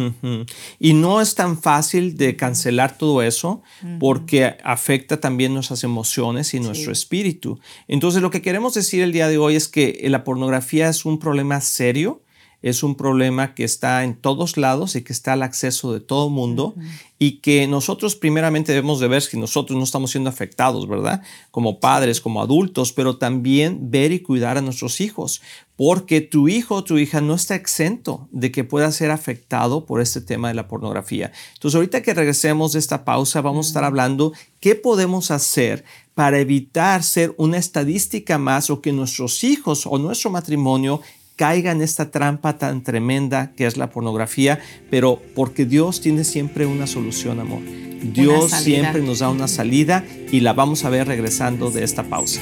Y 0.81 0.95
no 0.95 1.21
es 1.21 1.35
tan 1.35 1.61
fácil 1.61 2.17
de 2.17 2.37
cancelar 2.37 2.99
todo 2.99 3.23
eso 3.23 3.63
porque 4.01 4.57
afecta 4.65 5.21
también 5.21 5.55
nuestras 5.55 5.85
emociones 5.85 6.55
y 6.55 6.61
nuestro 6.61 6.93
espíritu. 6.93 7.61
Entonces 7.87 8.21
lo 8.21 8.31
que 8.31 8.43
queremos 8.43 8.75
decir 8.75 9.03
el 9.03 9.13
día 9.13 9.29
de 9.29 9.39
hoy 9.39 9.55
es 9.55 9.69
que 9.69 10.01
la 10.09 10.25
pornografía 10.25 10.89
es 10.89 11.05
un 11.05 11.19
problema 11.19 11.61
serio 11.61 12.23
es 12.63 12.83
un 12.83 12.95
problema 12.95 13.55
que 13.55 13.65
está 13.65 14.05
en 14.05 14.15
todos 14.15 14.57
lados 14.57 14.97
y 14.97 15.03
que 15.03 15.13
está 15.13 15.33
al 15.33 15.43
acceso 15.43 15.93
de 15.93 16.01
todo 16.01 16.29
el 16.29 16.33
mundo 16.33 16.75
y 17.19 17.41
que 17.41 17.67
nosotros 17.67 18.17
primeramente 18.17 18.73
debemos 18.73 19.01
de 19.01 19.09
ver 19.09 19.23
si 19.23 19.39
nosotros 19.39 19.77
no 19.77 19.85
estamos 19.85 20.13
siendo 20.13 20.31
afectados, 20.31 20.89
¿verdad? 20.89 21.23
Como 21.51 21.81
padres, 21.81 22.21
como 22.21 22.41
adultos, 22.41 22.93
pero 22.93 23.17
también 23.17 23.91
ver 23.91 24.13
y 24.13 24.21
cuidar 24.21 24.59
a 24.59 24.61
nuestros 24.61 25.01
hijos, 25.01 25.43
porque 25.77 26.21
tu 26.21 26.49
hijo 26.49 26.77
o 26.77 26.85
tu 26.85 26.99
hija 26.99 27.21
no 27.21 27.35
está 27.35 27.55
exento 27.55 28.29
de 28.31 28.51
que 28.51 28.65
pueda 28.65 28.91
ser 28.93 29.11
afectado 29.11 29.87
por 29.87 30.01
este 30.01 30.21
tema 30.21 30.49
de 30.49 30.55
la 30.55 30.69
pornografía. 30.69 31.33
Entonces, 31.55 31.77
ahorita 31.77 32.03
que 32.03 32.15
regresemos 32.15 32.73
de 32.73 32.79
esta 32.79 33.05
pausa, 33.05 33.41
vamos 33.41 33.67
a 33.67 33.69
estar 33.69 33.85
hablando 33.85 34.33
qué 34.61 34.75
podemos 34.75 35.31
hacer 35.31 35.85
para 36.15 36.39
evitar 36.39 37.03
ser 37.03 37.35
una 37.39 37.59
estadística 37.59 38.39
más 38.39 38.71
o 38.71 38.81
que 38.81 38.93
nuestros 38.93 39.45
hijos 39.45 39.87
o 39.87 39.99
nuestro 39.99 40.31
matrimonio 40.31 41.01
caiga 41.43 41.73
en 41.73 41.83
esta 41.83 42.09
trampa 42.09 42.57
tan 42.57 42.85
tremenda 42.85 43.51
que 43.57 43.67
es 43.67 43.77
la 43.77 43.91
pornografía, 43.91 44.61
pero 44.91 45.21
porque 45.35 45.67
Dios 45.67 46.01
tiene 46.01 46.23
siempre 46.23 46.67
una 46.67 46.87
solución, 46.87 47.41
amor. 47.41 47.59
Dios 48.01 48.53
siempre 48.53 49.03
nos 49.03 49.19
da 49.19 49.29
una 49.29 49.49
salida 49.49 50.05
y 50.31 50.39
la 50.39 50.53
vamos 50.53 50.85
a 50.85 50.89
ver 50.89 51.09
regresando 51.09 51.73
de 51.73 51.83
esta 51.83 52.05
pausa. 52.05 52.41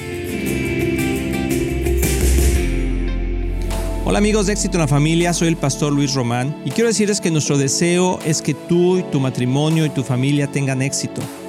Hola 4.05 4.19
amigos 4.19 4.49
de 4.49 4.53
Éxito 4.53 4.77
en 4.77 4.81
la 4.83 4.89
Familia, 4.89 5.33
soy 5.33 5.49
el 5.49 5.57
pastor 5.57 5.95
Luis 5.95 6.13
Román 6.13 6.55
y 6.67 6.71
quiero 6.71 6.89
decirles 6.89 7.23
que 7.23 7.31
nuestro 7.31 7.57
deseo 7.57 8.19
es 8.27 8.43
que 8.43 8.53
tú 8.53 8.99
y 8.99 9.03
tu 9.05 9.19
matrimonio 9.19 9.87
y 9.87 9.89
tu 9.89 10.03
familia 10.03 10.47
tengan 10.47 10.83
éxito. 10.83 11.23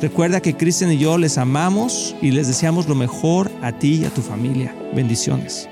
Recuerda 0.00 0.40
que 0.40 0.56
Cristian 0.56 0.92
y 0.92 0.98
yo 0.98 1.18
les 1.18 1.38
amamos 1.38 2.14
y 2.22 2.30
les 2.30 2.46
deseamos 2.46 2.88
lo 2.88 2.94
mejor 2.94 3.50
a 3.62 3.72
ti 3.72 4.00
y 4.02 4.04
a 4.04 4.10
tu 4.10 4.22
familia. 4.22 4.72
Bendiciones. 4.94 5.68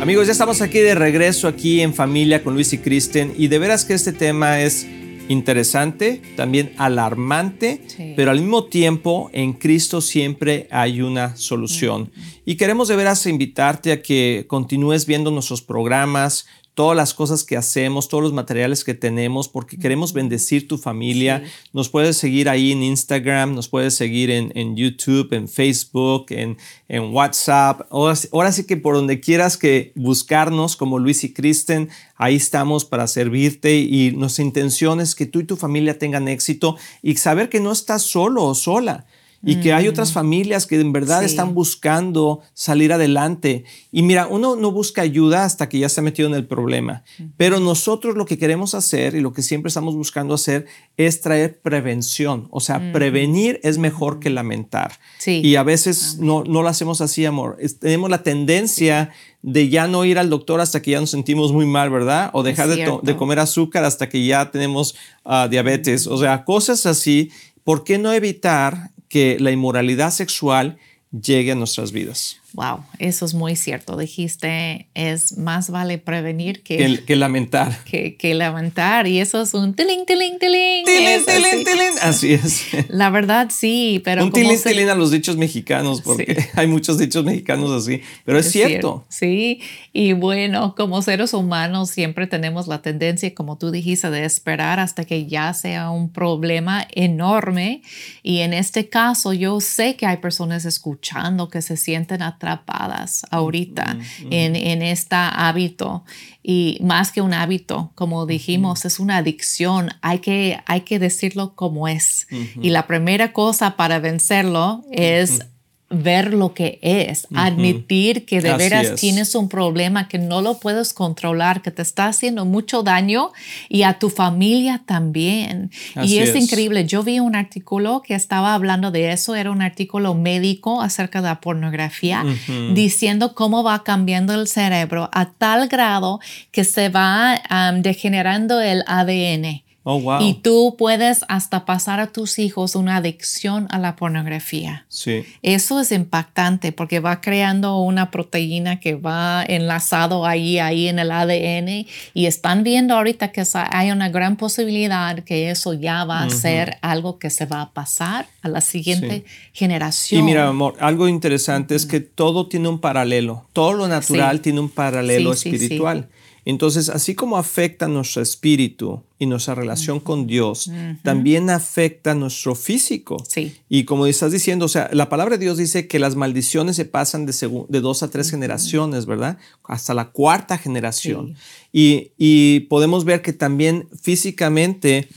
Amigos, 0.00 0.26
ya 0.26 0.32
estamos 0.32 0.60
aquí 0.60 0.80
de 0.80 0.96
regreso 0.96 1.46
aquí 1.46 1.82
en 1.82 1.94
familia 1.94 2.42
con 2.42 2.54
Luis 2.54 2.72
y 2.72 2.78
Kristen 2.78 3.32
y 3.38 3.46
de 3.46 3.60
veras 3.60 3.84
que 3.84 3.94
este 3.94 4.12
tema 4.12 4.60
es 4.60 4.88
interesante, 5.28 6.20
también 6.36 6.72
alarmante, 6.76 7.80
pero 8.16 8.32
al 8.32 8.40
mismo 8.40 8.64
tiempo 8.64 9.30
en 9.32 9.52
Cristo 9.52 10.00
siempre 10.00 10.66
hay 10.72 11.02
una 11.02 11.36
solución. 11.36 12.10
Y 12.44 12.56
queremos 12.56 12.88
de 12.88 12.96
veras 12.96 13.24
invitarte 13.26 13.92
a 13.92 14.02
que 14.02 14.46
continúes 14.48 15.06
viendo 15.06 15.30
nuestros 15.30 15.62
programas, 15.62 16.46
todas 16.80 16.96
las 16.96 17.12
cosas 17.12 17.44
que 17.44 17.58
hacemos, 17.58 18.08
todos 18.08 18.24
los 18.24 18.32
materiales 18.32 18.84
que 18.84 18.94
tenemos, 18.94 19.50
porque 19.50 19.76
queremos 19.76 20.14
bendecir 20.14 20.66
tu 20.66 20.78
familia. 20.78 21.42
Nos 21.74 21.90
puedes 21.90 22.16
seguir 22.16 22.48
ahí 22.48 22.72
en 22.72 22.82
Instagram, 22.82 23.54
nos 23.54 23.68
puedes 23.68 23.92
seguir 23.92 24.30
en, 24.30 24.76
YouTube, 24.76 25.30
en 25.34 25.46
Facebook, 25.46 26.28
en, 26.30 26.56
en 26.88 27.12
WhatsApp. 27.12 27.82
Ahora, 27.90 28.50
sí 28.50 28.64
que 28.64 28.78
por 28.78 28.94
donde 28.94 29.20
quieras 29.20 29.58
que 29.58 29.92
buscarnos 29.94 30.74
como 30.74 30.98
Luis 30.98 31.22
y 31.22 31.34
Kristen, 31.34 31.90
ahí 32.16 32.36
estamos 32.36 32.86
para 32.86 33.06
servirte 33.08 33.76
y 33.76 34.12
nuestra 34.12 34.42
intención 34.42 35.02
es 35.02 35.14
que 35.14 35.26
tú 35.26 35.40
y 35.40 35.44
tu 35.44 35.56
familia 35.56 35.98
tengan 35.98 36.28
éxito 36.28 36.78
y 37.02 37.14
saber 37.16 37.50
que 37.50 37.60
no 37.60 37.72
estás 37.72 38.00
solo 38.00 38.44
o 38.44 38.54
sola 38.54 39.04
y 39.42 39.56
que 39.56 39.72
hay 39.72 39.88
otras 39.88 40.12
familias 40.12 40.66
que 40.66 40.78
en 40.78 40.92
verdad 40.92 41.24
están 41.24 41.54
buscando 41.54 42.40
salir 42.52 42.92
adelante. 42.92 43.64
Y 43.90 44.02
mira, 44.02 44.26
uno 44.26 44.54
no 44.56 44.70
busca 44.70 45.02
ayuda 45.02 45.44
hasta 45.44 45.68
que 45.68 45.78
ya 45.78 45.88
se 45.88 46.00
ha 46.00 46.04
metido 46.04 46.28
en 46.28 46.34
el 46.34 46.46
problema, 46.46 47.04
pero 47.36 47.58
nosotros 47.58 48.16
lo 48.16 48.26
que 48.26 48.38
queremos 48.38 48.74
hacer 48.74 49.14
y 49.14 49.20
lo 49.20 49.32
que 49.32 49.42
siempre 49.42 49.68
estamos 49.68 49.94
buscando 49.94 50.34
hacer 50.34 50.66
es 50.96 51.20
traer 51.20 51.58
prevención, 51.60 52.48
o 52.50 52.60
sea, 52.60 52.92
prevenir 52.92 53.60
es 53.62 53.78
mejor 53.78 54.20
que 54.20 54.30
lamentar. 54.30 54.98
Y 55.26 55.56
a 55.56 55.62
veces 55.62 56.18
no, 56.18 56.44
no 56.44 56.62
lo 56.62 56.68
hacemos 56.68 57.00
así, 57.00 57.24
amor. 57.24 57.56
tenemos 57.80 58.10
la 58.10 58.22
tendencia 58.22 59.10
de 59.42 59.70
ya 59.70 59.86
no 59.86 60.04
ir 60.04 60.18
al 60.18 60.28
doctor 60.28 60.60
hasta 60.60 60.82
que 60.82 60.90
ya 60.90 61.00
nos 61.00 61.10
sentimos 61.10 61.52
muy 61.52 61.64
mal, 61.64 61.88
¿verdad? 61.90 62.30
O 62.34 62.42
dejar 62.42 62.68
de, 62.68 63.16
comer 63.16 63.38
azúcar 63.38 63.84
hasta 63.84 64.08
que 64.08 64.24
ya 64.24 64.50
tenemos 64.50 64.94
ah, 65.24 65.48
diabetes, 65.50 66.06
o 66.06 66.18
sea, 66.18 66.44
cosas 66.44 66.84
así. 66.86 67.30
¿Por 67.64 67.84
qué 67.84 67.98
no 67.98 68.12
evitar 68.12 68.90
que 69.10 69.38
la 69.38 69.50
inmoralidad 69.50 70.10
sexual 70.10 70.78
llegue 71.10 71.52
a 71.52 71.56
nuestras 71.56 71.92
vidas. 71.92 72.39
Wow, 72.52 72.80
eso 72.98 73.24
es 73.24 73.34
muy 73.34 73.54
cierto. 73.54 73.96
Dijiste, 73.96 74.88
es 74.94 75.38
más 75.38 75.70
vale 75.70 75.98
prevenir 75.98 76.62
que, 76.62 77.02
que, 77.06 77.16
lamentar. 77.16 77.78
Que, 77.84 78.16
que, 78.16 78.34
lamentar. 78.34 79.06
Y 79.06 79.20
eso 79.20 79.40
es 79.42 79.54
un 79.54 79.74
tiling, 79.74 80.04
tiling, 80.04 80.38
tiling. 80.38 80.84
Tiling, 80.84 81.24
tiling, 81.24 81.64
tiling. 81.64 81.98
Así 82.02 82.32
es. 82.32 82.66
La 82.88 83.10
verdad, 83.10 83.48
sí, 83.50 84.00
pero. 84.04 84.24
Un 84.24 84.32
tiling, 84.32 84.60
tiling 84.60 84.88
a 84.88 84.94
los 84.94 85.10
dichos 85.10 85.36
mexicanos, 85.36 86.00
porque 86.02 86.48
hay 86.54 86.66
muchos 86.66 86.98
dichos 86.98 87.24
mexicanos 87.24 87.70
así. 87.70 88.02
Pero 88.24 88.38
es, 88.38 88.50
cierto. 88.50 89.04
Sí, 89.08 89.60
y 89.92 90.12
bueno, 90.12 90.74
como 90.74 91.02
seres 91.02 91.32
humanos 91.34 91.90
siempre 91.90 92.26
tenemos 92.26 92.66
la 92.66 92.82
tendencia, 92.82 93.32
como 93.34 93.58
tú 93.58 93.70
dijiste, 93.70 94.10
de 94.10 94.24
esperar 94.24 94.80
hasta 94.80 95.04
que 95.04 95.26
ya 95.26 95.54
sea 95.54 95.90
un 95.90 96.12
problema 96.12 96.86
enorme. 96.92 97.82
Y 98.22 98.40
en 98.40 98.54
este 98.54 98.88
caso, 98.88 99.32
yo 99.32 99.60
sé 99.60 99.94
que 99.96 100.06
hay 100.06 100.16
personas 100.16 100.64
escuchando 100.64 101.48
que 101.48 101.62
se 101.62 101.76
sienten 101.76 102.22
a 102.22 102.39
atrapadas 102.40 103.26
ahorita 103.30 103.98
en, 104.30 104.56
en 104.56 104.82
este 104.82 105.16
hábito. 105.16 106.04
Y 106.42 106.78
más 106.80 107.12
que 107.12 107.20
un 107.20 107.34
hábito, 107.34 107.92
como 107.94 108.24
dijimos, 108.24 108.86
es 108.86 108.98
una 108.98 109.18
adicción. 109.18 109.90
Hay 110.00 110.20
que, 110.20 110.58
hay 110.64 110.80
que 110.80 110.98
decirlo 110.98 111.54
como 111.54 111.86
es. 111.86 112.26
Y 112.62 112.70
la 112.70 112.86
primera 112.86 113.34
cosa 113.34 113.76
para 113.76 113.98
vencerlo 113.98 114.82
es 114.90 115.42
ver 115.90 116.32
lo 116.32 116.54
que 116.54 116.78
es, 116.82 117.26
admitir 117.34 118.24
que 118.24 118.40
de 118.40 118.54
veras 118.54 118.94
tienes 118.94 119.34
un 119.34 119.48
problema 119.48 120.06
que 120.06 120.18
no 120.18 120.40
lo 120.40 120.60
puedes 120.60 120.92
controlar, 120.92 121.62
que 121.62 121.72
te 121.72 121.82
está 121.82 122.06
haciendo 122.06 122.44
mucho 122.44 122.84
daño 122.84 123.32
y 123.68 123.82
a 123.82 123.98
tu 123.98 124.08
familia 124.08 124.82
también. 124.86 125.72
y 126.00 126.18
es, 126.18 126.36
increíble. 126.36 126.86
Yo 126.86 127.02
vi 127.02 127.18
un 127.18 127.34
artículo 127.34 128.02
que 128.06 128.14
estaba 128.14 128.54
hablando 128.54 128.92
de 128.92 129.10
eso, 129.10 129.34
era 129.34 129.50
un 129.50 129.62
artículo 129.62 130.14
médico 130.14 130.80
acerca 130.80 131.20
de 131.20 131.26
la 131.26 131.40
pornografía, 131.40 132.24
diciendo 132.72 133.34
cómo 133.34 133.64
va 133.64 133.82
cambiando 133.82 134.32
el 134.34 134.46
cerebro 134.46 135.10
a 135.12 135.32
tal 135.32 135.66
grado 135.66 136.20
que 136.52 136.62
se 136.62 136.88
va 136.88 137.42
degenerando 137.82 138.60
el 138.60 138.84
ADN. 138.86 139.62
Oh, 139.82 140.18
y 140.20 140.34
tú 140.34 140.76
puedes 140.76 141.24
hasta 141.28 141.64
pasar 141.64 142.00
a 142.00 142.08
tus 142.08 142.38
hijos 142.38 142.74
una 142.74 142.96
adicción 142.96 143.66
a 143.70 143.78
la 143.78 143.96
pornografía. 143.96 144.84
Sí. 144.88 145.24
Eso 145.40 145.80
es 145.80 145.90
impactante 145.90 146.70
porque 146.70 147.00
va 147.00 147.22
creando 147.22 147.78
una 147.78 148.10
proteína 148.10 148.78
que 148.78 148.94
va 148.94 149.42
enlazado 149.42 150.26
ahí, 150.26 150.58
ahí 150.58 150.88
en 150.88 150.98
el 150.98 151.10
ADN 151.10 151.86
y 152.12 152.26
están 152.26 152.62
viendo 152.62 152.94
ahorita 152.94 153.32
que 153.32 153.42
hay 153.54 153.90
una 153.90 154.10
gran 154.10 154.36
posibilidad 154.36 155.24
que 155.24 155.50
eso 155.50 155.72
ya 155.72 156.04
va 156.04 156.24
a 156.24 156.30
ser 156.30 156.76
algo 156.82 157.18
que 157.18 157.30
se 157.30 157.46
va 157.46 157.62
a 157.62 157.70
pasar 157.72 158.26
a 158.42 158.48
la 158.48 158.60
siguiente 158.60 159.24
generación. 159.54 160.20
Y 160.20 160.24
mira, 160.24 160.46
amor, 160.46 160.76
algo 160.80 161.08
interesante 161.08 161.74
es 161.74 161.86
que 161.86 162.00
todo 162.00 162.48
tiene 162.48 162.68
un 162.68 162.80
paralelo. 162.80 163.46
Todo 163.54 163.72
lo 163.72 163.88
natural 163.88 164.42
tiene 164.42 164.60
un 164.60 164.68
paralelo 164.68 165.32
espiritual. 165.32 166.08
Entonces, 166.50 166.88
así 166.88 167.14
como 167.14 167.36
afecta 167.36 167.86
nuestro 167.86 168.20
espíritu 168.22 169.04
y 169.20 169.26
nuestra 169.26 169.54
relación 169.54 170.00
con 170.00 170.26
Dios, 170.26 170.68
también 171.04 171.48
afecta 171.48 172.12
nuestro 172.14 172.56
físico. 172.56 173.24
Sí. 173.28 173.56
Y 173.68 173.84
como 173.84 174.06
estás 174.06 174.32
diciendo, 174.32 174.64
o 174.64 174.68
sea, 174.68 174.90
la 174.92 175.08
palabra 175.08 175.36
de 175.36 175.44
Dios 175.44 175.58
dice 175.58 175.86
que 175.86 176.00
las 176.00 176.16
maldiciones 176.16 176.74
se 176.74 176.86
pasan 176.86 177.24
de, 177.24 177.64
de 177.68 177.80
dos 177.80 178.02
a 178.02 178.10
tres 178.10 178.30
generaciones, 178.30 179.06
¿verdad? 179.06 179.38
Hasta 179.62 179.94
la 179.94 180.10
cuarta 180.10 180.58
generación. 180.58 181.36
Y, 181.72 182.60
podemos 182.68 183.04
ver 183.04 183.22
que 183.22 183.32
también 183.32 183.88
físicamente 184.02 185.08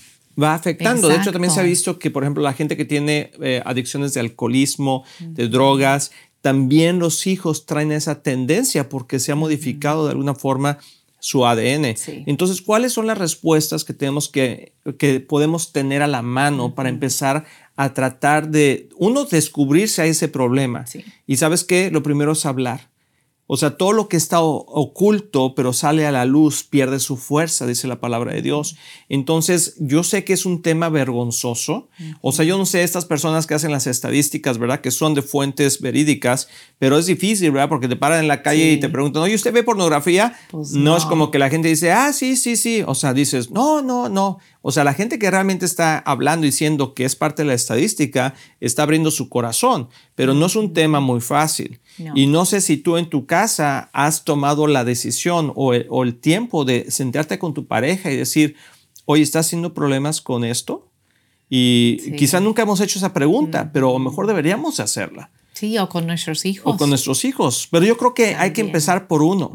va 0.42 0.54
afectando. 0.54 1.08
De 1.08 1.16
hecho, 1.16 1.32
también 1.32 1.52
se 1.52 1.60
ha 1.60 1.64
visto 1.64 1.98
que, 1.98 2.12
por 2.12 2.24
ejemplo, 2.24 2.44
la 2.44 2.54
gente 2.54 2.78
que 2.78 2.86
tiene 2.86 3.32
eh, 3.42 3.62
adicciones 3.66 4.14
de 4.14 4.20
alcoholismo, 4.20 5.04
de 5.20 5.48
drogas, 5.48 6.12
también 6.42 7.00
los 7.00 7.26
hijos 7.26 7.66
traen 7.66 7.92
esa 7.92 8.22
tendencia 8.22 8.90
porque 8.90 9.20
se 9.20 9.32
ha 9.32 9.36
modificado 9.36 10.06
de 10.06 10.12
alguna 10.12 10.36
forma 10.36 10.78
su 11.24 11.46
ADN. 11.46 11.96
Entonces, 12.26 12.62
¿cuáles 12.62 12.92
son 12.92 13.08
las 13.08 13.18
respuestas 13.18 13.86
que 13.86 13.94
tenemos 13.94 14.28
que, 14.28 14.74
que 15.00 15.22
podemos 15.22 15.72
tener 15.72 16.02
a 16.02 16.08
la 16.08 16.22
mano 16.22 16.76
para 16.76 16.90
empezar 16.90 17.46
a 17.78 17.94
tratar 17.94 18.50
de, 18.50 18.90
uno, 18.98 19.24
descubrirse 19.24 20.02
a 20.02 20.06
ese 20.06 20.28
problema? 20.28 20.84
Y 21.26 21.38
sabes 21.38 21.64
qué, 21.64 21.90
lo 21.92 22.04
primero 22.04 22.34
es 22.34 22.46
hablar. 22.46 22.90
O 23.54 23.58
sea, 23.58 23.78
todo 23.78 23.94
lo 23.94 24.10
que 24.10 24.18
está 24.18 24.42
oculto, 24.42 25.54
pero 25.54 25.74
sale 25.74 26.08
a 26.08 26.12
la 26.12 26.26
luz, 26.26 26.64
pierde 26.64 27.00
su 27.00 27.18
fuerza, 27.18 27.68
dice 27.68 27.88
la 27.88 28.02
palabra 28.02 28.34
de 28.34 28.42
Dios. 28.42 28.78
Entonces, 29.10 29.76
yo 29.78 30.02
sé 30.04 30.24
que 30.24 30.34
es 30.34 30.48
un 30.48 30.64
tema 30.64 30.90
vergonzoso. 30.90 31.88
O 32.22 32.32
sea, 32.32 32.46
yo 32.46 32.58
no 32.58 32.66
sé 32.66 32.82
estas 32.82 33.06
personas 33.06 33.46
que 33.46 33.54
hacen 33.54 33.72
las 33.72 33.86
estadísticas, 33.86 34.58
¿verdad? 34.58 34.82
Que 34.82 34.90
son 34.90 35.14
de 35.14 35.22
fuentes 35.22 35.82
verídicas, 35.82 36.48
pero 36.80 36.98
es 36.98 37.06
difícil, 37.06 37.52
¿verdad? 37.52 37.70
Porque 37.70 37.88
te 37.88 37.96
paran 37.96 38.22
en 38.22 38.28
la 38.28 38.42
calle 38.42 38.72
y 38.72 38.80
te 38.80 38.90
preguntan, 38.90 39.22
oye, 39.22 39.36
¿usted 39.36 39.54
ve 39.54 39.62
pornografía? 39.62 40.36
Pues 40.50 40.72
no. 40.72 40.98
es 40.98 41.06
como 41.06 41.30
que 41.30 41.38
la 41.38 41.52
gente 41.52 41.68
dice, 41.68 41.92
ah, 41.92 42.12
sí, 42.12 42.36
sí, 42.38 42.58
sí. 42.58 42.84
O 42.88 42.96
sea, 42.96 43.14
dices, 43.14 43.52
no, 43.52 43.84
no, 43.84 44.10
no. 44.10 44.40
O 44.64 44.72
sea, 44.72 44.84
la 44.84 44.96
gente 44.96 45.20
que 45.20 45.30
realmente 45.30 45.66
está 45.66 46.00
hablando 46.00 46.48
y 46.48 46.50
diciendo 46.50 46.96
que 46.96 47.06
es 47.06 47.16
parte 47.16 47.44
de 47.44 47.50
la 47.50 47.54
estadística 47.54 48.34
está 48.66 48.84
abriendo 48.84 49.12
su 49.12 49.30
corazón, 49.30 49.90
pero 50.16 50.34
no 50.34 50.46
es 50.46 50.56
un 50.56 50.74
tema 50.74 51.00
muy 51.00 51.22
fácil. 51.22 51.80
Y 52.16 52.28
no 52.28 52.46
sé 52.46 52.62
si 52.62 52.78
tú 52.78 52.98
en 52.98 53.10
tu 53.10 53.26
casa 53.26 53.90
has 53.94 54.24
tomado 54.24 54.68
la 54.68 54.84
decisión 54.84 55.52
o 55.56 55.74
el, 55.74 56.16
tiempo 56.16 56.66
de 56.66 56.90
sentarte 56.90 57.38
con 57.38 57.54
tu 57.54 57.68
pareja 57.68 58.12
y 58.12 58.16
decir, 58.16 58.56
oye, 59.06 59.22
¿estás 59.22 59.48
haciendo 59.48 59.74
problemas 59.74 60.22
con 60.22 60.44
esto? 60.44 60.90
Y 61.50 62.16
quizá 62.16 62.40
nunca 62.40 62.64
hemos 62.64 62.80
hecho 62.80 62.98
esa 62.98 63.14
pregunta, 63.14 63.72
pero 63.74 63.90
a 63.90 63.94
lo 63.94 64.00
mejor 64.00 64.26
deberíamos 64.26 64.80
hacerla. 64.80 65.30
Sí, 65.54 65.78
o 65.78 65.88
con 65.88 66.08
nuestros 66.08 66.46
hijos. 66.46 66.74
O 66.74 66.78
con 66.78 66.90
nuestros 66.90 67.26
hijos. 67.26 67.68
Pero 67.70 67.86
yo 67.86 67.98
creo 67.98 68.14
que 68.16 68.36
hay 68.36 68.54
que 68.54 68.62
empezar 68.62 69.08
por 69.08 69.22
uno. 69.22 69.52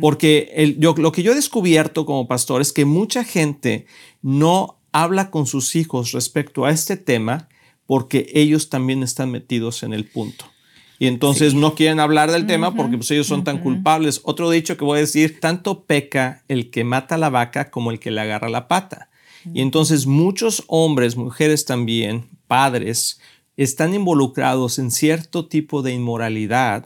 Porque 0.00 0.52
el, 0.54 0.78
yo, 0.78 0.94
lo 0.96 1.10
que 1.12 1.22
yo 1.22 1.32
he 1.32 1.34
descubierto 1.34 2.06
como 2.06 2.28
pastor 2.28 2.60
es 2.60 2.72
que 2.72 2.84
mucha 2.84 3.24
gente 3.24 3.86
no 4.22 4.76
habla 4.92 5.30
con 5.30 5.46
sus 5.46 5.74
hijos 5.76 6.12
respecto 6.12 6.66
a 6.66 6.70
este 6.70 6.96
tema 6.96 7.48
porque 7.90 8.30
ellos 8.34 8.68
también 8.68 9.02
están 9.02 9.32
metidos 9.32 9.82
en 9.82 9.92
el 9.92 10.04
punto. 10.04 10.44
Y 11.00 11.08
entonces 11.08 11.54
no 11.54 11.74
quieren 11.74 11.98
hablar 11.98 12.30
del 12.30 12.46
tema 12.46 12.72
porque 12.72 12.96
pues, 12.96 13.10
ellos 13.10 13.26
son 13.26 13.42
tan 13.42 13.58
culpables. 13.58 14.20
Otro 14.22 14.48
dicho 14.48 14.76
que 14.76 14.84
voy 14.84 14.98
a 14.98 15.00
decir, 15.00 15.40
tanto 15.40 15.82
peca 15.86 16.44
el 16.46 16.70
que 16.70 16.84
mata 16.84 17.18
la 17.18 17.30
vaca 17.30 17.72
como 17.72 17.90
el 17.90 17.98
que 17.98 18.12
le 18.12 18.20
agarra 18.20 18.48
la 18.48 18.68
pata. 18.68 19.10
Y 19.52 19.60
entonces 19.60 20.06
muchos 20.06 20.62
hombres, 20.68 21.16
mujeres 21.16 21.64
también, 21.64 22.28
padres, 22.46 23.20
están 23.56 23.92
involucrados 23.92 24.78
en 24.78 24.92
cierto 24.92 25.48
tipo 25.48 25.82
de 25.82 25.92
inmoralidad 25.92 26.84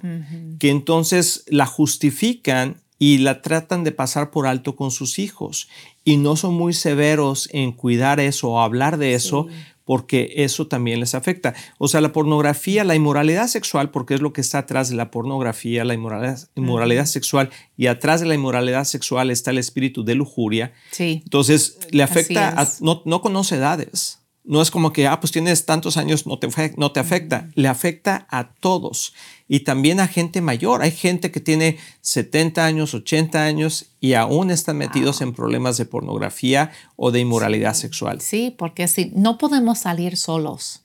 que 0.59 0.71
entonces 0.71 1.45
la 1.49 1.67
justifican 1.67 2.81
y 2.99 3.19
la 3.19 3.43
tratan 3.43 3.85
de 3.85 3.93
pasar 3.93 4.31
por 4.31 4.47
alto 4.47 4.75
con 4.75 4.91
sus 4.91 5.19
hijos. 5.19 5.69
Y 6.03 6.17
no 6.17 6.37
son 6.37 6.55
muy 6.55 6.73
severos 6.73 7.51
en 7.53 7.73
cuidar 7.73 8.21
eso 8.21 8.53
o 8.53 8.61
hablar 8.61 8.97
de 8.97 9.13
eso 9.13 9.49
porque 9.85 10.33
eso 10.37 10.67
también 10.67 11.01
les 11.01 11.15
afecta. 11.15 11.55
O 11.79 11.89
sea, 11.89 12.01
la 12.01 12.13
pornografía, 12.13 12.85
la 12.85 12.95
inmoralidad 12.95 13.47
sexual, 13.49 13.91
porque 13.91 14.15
es 14.15 14.21
lo 14.21 14.33
que 14.33 14.41
está 14.41 14.59
atrás 14.59 14.89
de 14.89 14.97
la 14.97 15.11
pornografía, 15.11 15.85
la 15.85 15.95
inmoralidad, 15.95 17.07
sexual, 17.07 17.51
y 17.77 17.87
atrás 17.87 18.21
de 18.21 18.27
la 18.27 18.35
inmoralidad 18.35 18.85
sexual 18.85 19.31
está 19.31 19.51
el 19.51 19.59
espíritu 19.59 20.05
de 20.05 20.15
lujuria. 20.15 20.73
Sí. 20.91 21.21
Entonces, 21.25 21.79
le 21.91 22.03
afecta, 22.03 22.49
a, 22.61 22.69
no, 22.81 23.03
no 23.05 23.21
conoce 23.21 23.57
edades. 23.57 24.24
No 24.45 24.61
es 24.61 24.71
como 24.71 24.93
que, 24.93 25.07
ah, 25.07 25.21
pues 25.21 25.33
tienes 25.33 25.65
tantos 25.65 25.97
años, 25.97 26.27
no 26.27 26.39
te, 26.39 26.49
no 26.77 26.93
te 26.93 27.01
afecta. 27.01 27.49
Le 27.55 27.67
afecta 27.67 28.27
a 28.31 28.53
todos 28.53 29.15
y 29.49 29.61
también 29.61 30.01
a 30.01 30.07
gente 30.07 30.43
mayor. 30.43 30.83
Hay 30.83 30.91
gente 30.91 31.31
que 31.31 31.41
tiene 31.41 31.79
70 32.03 32.65
años, 32.65 32.93
80 32.93 33.43
años 33.43 33.87
y 34.01 34.13
aún 34.13 34.51
están 34.51 34.77
metidos 34.77 35.23
en 35.23 35.33
problemas 35.33 35.79
de 35.79 35.87
pornografía 35.87 36.73
o 36.97 37.11
de 37.11 37.21
inmoralidad 37.21 37.73
sexual. 37.73 38.21
Sí, 38.21 38.55
porque 38.57 38.87
si 38.87 39.13
no 39.15 39.39
podemos 39.39 39.79
salir 39.79 40.17
solos. 40.19 40.83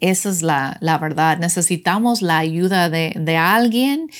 Esa 0.00 0.30
es 0.30 0.42
la, 0.42 0.78
la 0.80 0.98
verdad. 0.98 1.38
Necesitamos 1.38 2.22
la 2.22 2.38
ayuda 2.38 2.90
de, 2.90 3.14
de 3.14 3.36
alguien 3.36 4.10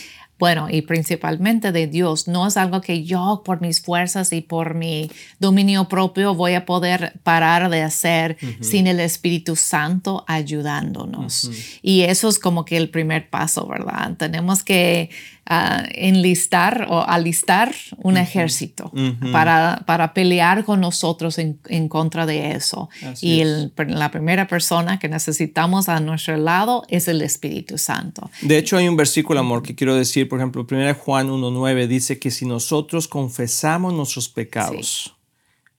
bueno, 0.43 0.67
y 0.69 0.83
principalmente 0.83 1.71
de 1.71 1.87
Dios. 1.87 2.27
No 2.27 2.49
es 2.49 2.57
algo 2.57 2.81
que 2.81 3.05
yo 3.05 3.43
por 3.45 3.61
mis 3.61 3.81
fuerzas 3.81 4.33
y 4.33 4.41
por 4.41 4.75
mi 4.75 5.09
dominio 5.39 5.87
propio 5.87 6.35
voy 6.35 6.55
a 6.55 6.67
poder 6.67 7.13
parar 7.23 7.71
de 7.71 7.83
hacer 7.83 8.37
sin 8.61 8.89
el 8.89 8.99
Espíritu 8.99 9.55
Santo 9.55 10.25
ayudándonos. 10.27 11.49
Y 11.81 12.01
eso 12.01 12.29
es 12.29 12.41
como 12.41 12.65
que 12.65 12.77
el 12.77 12.91
primer 12.91 13.31
paso, 13.31 13.69
¿verdad? 13.69 14.17
Tenemos 14.17 14.65
que 14.65 15.11
enlistar 15.47 16.87
o 16.89 17.03
alistar 17.07 17.75
un 17.99 18.17
ejército 18.17 18.93
para, 19.33 19.83
para, 19.87 20.15
pelear 20.15 20.65
con 20.65 20.81
nosotros 20.81 21.39
en, 21.39 21.59
en 21.69 21.89
contra 21.89 22.27
de 22.27 22.53
eso. 22.53 22.89
y 23.21 23.43
la 23.45 24.11
primera 24.11 24.47
persona 24.47 24.99
que 24.99 25.09
necesitamos 25.09 25.89
a 25.89 26.01
nuestro 26.01 26.37
lado 26.37 26.85
es 26.89 27.09
el 27.09 27.23
Espíritu 27.23 27.77
Santo. 27.77 28.31
De 28.41 28.57
hecho, 28.57 28.77
hay 28.77 28.89
un 28.89 28.97
versículo, 28.97 29.41
amor, 29.41 29.63
que 29.63 29.75
quiero 29.75 29.95
decir, 29.95 30.29
por 30.29 30.39
ejemplo, 30.39 30.67
1 30.69 30.95
Juan 30.95 31.29
1.9 31.29 31.87
dice 31.87 32.19
que 32.19 32.31
si 32.31 32.47
nosotros 32.47 33.09
confesamos 33.09 33.93
nuestros 33.93 34.29
pecados, 34.29 35.15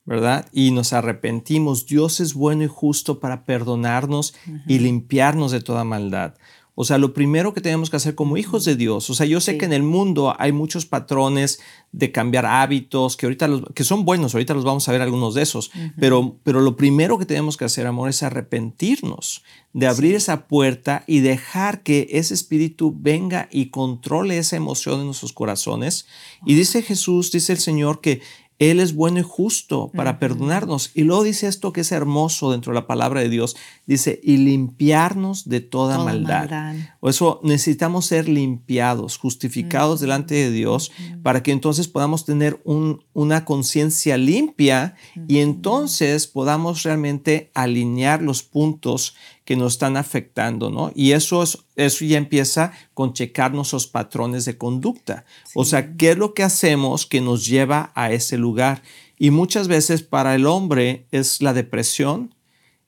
¿verdad? 0.05 0.47
Y 0.51 0.71
nos 0.71 0.93
arrepentimos, 0.93 1.85
Dios 1.85 2.19
es 2.19 2.33
bueno 2.33 2.63
y 2.63 2.67
justo 2.67 3.19
para 3.19 3.45
perdonarnos 3.45 4.35
y 4.67 4.79
limpiarnos 4.79 5.51
de 5.51 5.61
toda 5.61 5.83
maldad. 5.83 6.35
O 6.75 6.85
sea, 6.85 6.97
lo 6.97 7.13
primero 7.13 7.53
que 7.53 7.61
tenemos 7.61 7.89
que 7.89 7.97
hacer 7.97 8.15
como 8.15 8.35
hijos 8.35 8.65
de 8.65 8.75
Dios, 8.75 9.09
o 9.09 9.13
sea, 9.13 9.27
yo 9.27 9.39
sé 9.39 9.57
que 9.57 9.65
en 9.65 9.73
el 9.73 9.83
mundo 9.83 10.35
hay 10.39 10.51
muchos 10.51 10.87
patrones 10.87 11.59
de 11.91 12.11
cambiar 12.11 12.47
hábitos 12.47 13.15
que 13.15 13.27
ahorita 13.27 13.47
los, 13.47 13.61
que 13.75 13.83
son 13.83 14.05
buenos, 14.05 14.33
ahorita 14.33 14.55
los 14.55 14.63
vamos 14.63 14.89
a 14.89 14.91
ver 14.91 15.01
algunos 15.03 15.35
de 15.35 15.43
esos, 15.43 15.71
pero, 15.99 16.37
pero 16.43 16.61
lo 16.61 16.75
primero 16.75 17.19
que 17.19 17.25
tenemos 17.25 17.57
que 17.57 17.65
hacer, 17.65 17.85
amor, 17.85 18.09
es 18.09 18.23
arrepentirnos, 18.23 19.43
de 19.73 19.87
abrir 19.87 20.15
esa 20.15 20.47
puerta 20.47 21.03
y 21.05 21.19
dejar 21.19 21.83
que 21.83 22.07
ese 22.11 22.33
espíritu 22.33 22.95
venga 22.97 23.47
y 23.51 23.67
controle 23.67 24.39
esa 24.39 24.55
emoción 24.55 24.99
en 24.99 25.05
nuestros 25.05 25.33
corazones. 25.33 26.07
Y 26.45 26.55
dice 26.55 26.81
Jesús, 26.81 27.31
dice 27.31 27.53
el 27.53 27.59
Señor, 27.59 28.01
que 28.01 28.21
él 28.69 28.79
es 28.79 28.93
bueno 28.93 29.19
y 29.19 29.23
justo 29.23 29.91
para 29.95 30.19
perdonarnos. 30.19 30.91
Y 30.93 31.03
luego 31.03 31.23
dice 31.23 31.47
esto 31.47 31.73
que 31.73 31.81
es 31.81 31.91
hermoso 31.91 32.51
dentro 32.51 32.71
de 32.71 32.79
la 32.79 32.87
palabra 32.87 33.21
de 33.21 33.29
Dios. 33.29 33.55
Dice, 33.85 34.19
y 34.23 34.37
limpiarnos 34.37 35.49
de 35.49 35.61
toda, 35.61 36.03
maldad. 36.03 36.75
O 36.99 37.09
eso 37.09 37.39
necesitamos 37.43 38.05
ser 38.05 38.29
limpiados, 38.29 39.17
justificados 39.17 39.99
delante 39.99 40.35
de 40.35 40.51
Dios, 40.51 40.91
para 41.21 41.43
que 41.43 41.51
entonces 41.51 41.87
podamos 41.87 42.25
tener 42.25 42.61
una 42.65 43.45
conciencia 43.45 44.17
limpia 44.17 44.95
y 45.27 45.39
entonces 45.39 46.27
podamos 46.27 46.83
realmente 46.83 47.51
alinear 47.53 48.21
los 48.21 48.43
puntos 48.43 49.15
que 49.45 49.55
nos 49.55 49.73
están 49.73 49.97
afectando, 49.97 50.69
¿no? 50.69 50.91
Y 50.95 51.11
eso, 51.11 51.43
es, 51.43 51.57
eso 51.75 52.05
ya 52.05 52.17
empieza 52.17 52.71
con 52.93 53.13
checar 53.13 53.53
nuestros 53.53 53.87
patrones 53.87 54.45
de 54.45 54.57
conducta. 54.57 55.25
O 55.53 55.65
sea, 55.65 55.95
¿qué 55.95 56.11
es 56.11 56.17
lo 56.17 56.33
que 56.33 56.43
hacemos 56.43 57.05
que 57.05 57.21
nos 57.21 57.45
lleva 57.45 57.91
a 57.95 58.11
ese 58.11 58.37
lugar? 58.37 58.83
Y 59.17 59.31
muchas 59.31 59.67
veces 59.67 60.01
para 60.01 60.35
el 60.35 60.45
hombre 60.45 61.07
es 61.11 61.41
la 61.41 61.53
depresión, 61.53 62.35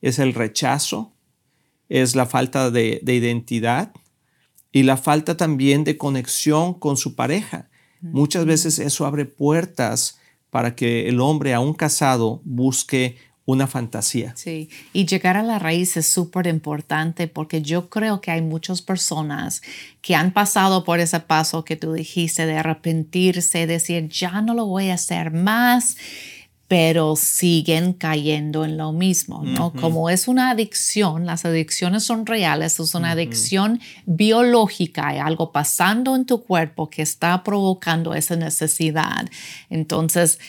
es 0.01 0.19
el 0.19 0.33
rechazo, 0.33 1.13
es 1.89 2.15
la 2.15 2.25
falta 2.25 2.71
de, 2.71 2.99
de 3.03 3.15
identidad 3.15 3.91
y 4.71 4.83
la 4.83 4.97
falta 4.97 5.37
también 5.37 5.83
de 5.83 5.97
conexión 5.97 6.73
con 6.73 6.97
su 6.97 7.15
pareja. 7.15 7.69
Muchas 8.01 8.45
veces 8.45 8.77
eso 8.77 9.05
abre 9.05 9.25
puertas 9.25 10.19
para 10.51 10.75
que 10.75 11.09
el 11.09 11.19
hombre, 11.21 11.53
aún 11.53 11.73
casado, 11.73 12.41
busque 12.45 13.17
una 13.45 13.67
fantasía. 13.67 14.33
Sí, 14.35 14.69
y 14.91 15.05
llegar 15.05 15.37
a 15.37 15.43
la 15.43 15.59
raíz 15.59 15.97
es 15.97 16.07
súper 16.07 16.47
importante 16.47 17.27
porque 17.27 17.61
yo 17.61 17.89
creo 17.89 18.19
que 18.19 18.31
hay 18.31 18.41
muchas 18.41 18.81
personas 18.81 19.61
que 20.01 20.15
han 20.15 20.31
pasado 20.31 20.83
por 20.83 20.99
ese 20.99 21.19
paso 21.19 21.63
que 21.63 21.75
tú 21.75 21.93
dijiste 21.93 22.45
de 22.45 22.57
arrepentirse, 22.57 23.67
decir, 23.67 24.09
ya 24.09 24.41
no 24.41 24.53
lo 24.55 24.65
voy 24.65 24.89
a 24.89 24.95
hacer 24.95 25.31
más 25.31 25.95
pero 26.67 27.15
siguen 27.15 27.93
cayendo 27.93 28.65
en 28.65 28.75
lo 28.75 28.91
mismo, 28.91 29.43
¿no? 29.43 29.71
Como 29.71 30.09
es 30.09 30.27
una 30.27 30.49
adicción, 30.49 31.27
las 31.27 31.45
adicciones 31.45 32.03
son 32.03 32.25
reales, 32.25 32.79
es 32.79 32.95
una 32.95 33.11
adicción 33.11 33.79
biológica, 34.07 35.09
hay 35.09 35.19
algo 35.19 35.51
pasando 35.51 36.15
en 36.15 36.25
tu 36.25 36.43
cuerpo 36.43 36.89
que 36.89 37.03
está 37.03 37.43
provocando 37.43 38.15
esa 38.15 38.35
necesidad. 38.35 39.29
Entonces, 39.69 40.39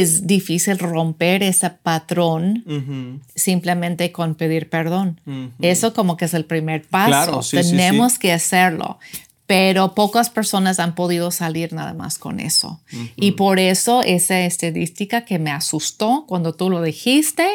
es 0.00 0.26
difícil 0.26 0.78
romper 0.78 1.42
ese 1.42 1.70
patrón 1.70 3.20
simplemente 3.34 4.12
con 4.12 4.34
pedir 4.34 4.68
perdón. 4.68 5.20
Eso 5.60 5.92
como 5.94 6.16
que 6.16 6.26
es 6.26 6.34
el 6.34 6.44
primer 6.44 6.82
paso. 6.82 7.40
Tenemos 7.50 8.18
que 8.18 8.32
hacerlo. 8.32 8.98
Pero 9.44 9.94
pocas 9.94 10.30
personas 10.30 10.78
han 10.78 10.94
podido 10.94 11.30
salir 11.30 11.72
nada 11.72 11.92
más 11.92 12.16
con 12.16 12.40
eso. 12.40 12.80
Y 13.16 13.32
por 13.32 13.58
eso 13.58 14.02
esa 14.02 14.40
estadística 14.40 15.24
que 15.24 15.38
me 15.38 15.50
asustó 15.50 16.24
cuando 16.26 16.54
tú 16.54 16.70
lo 16.70 16.80
dijiste, 16.80 17.46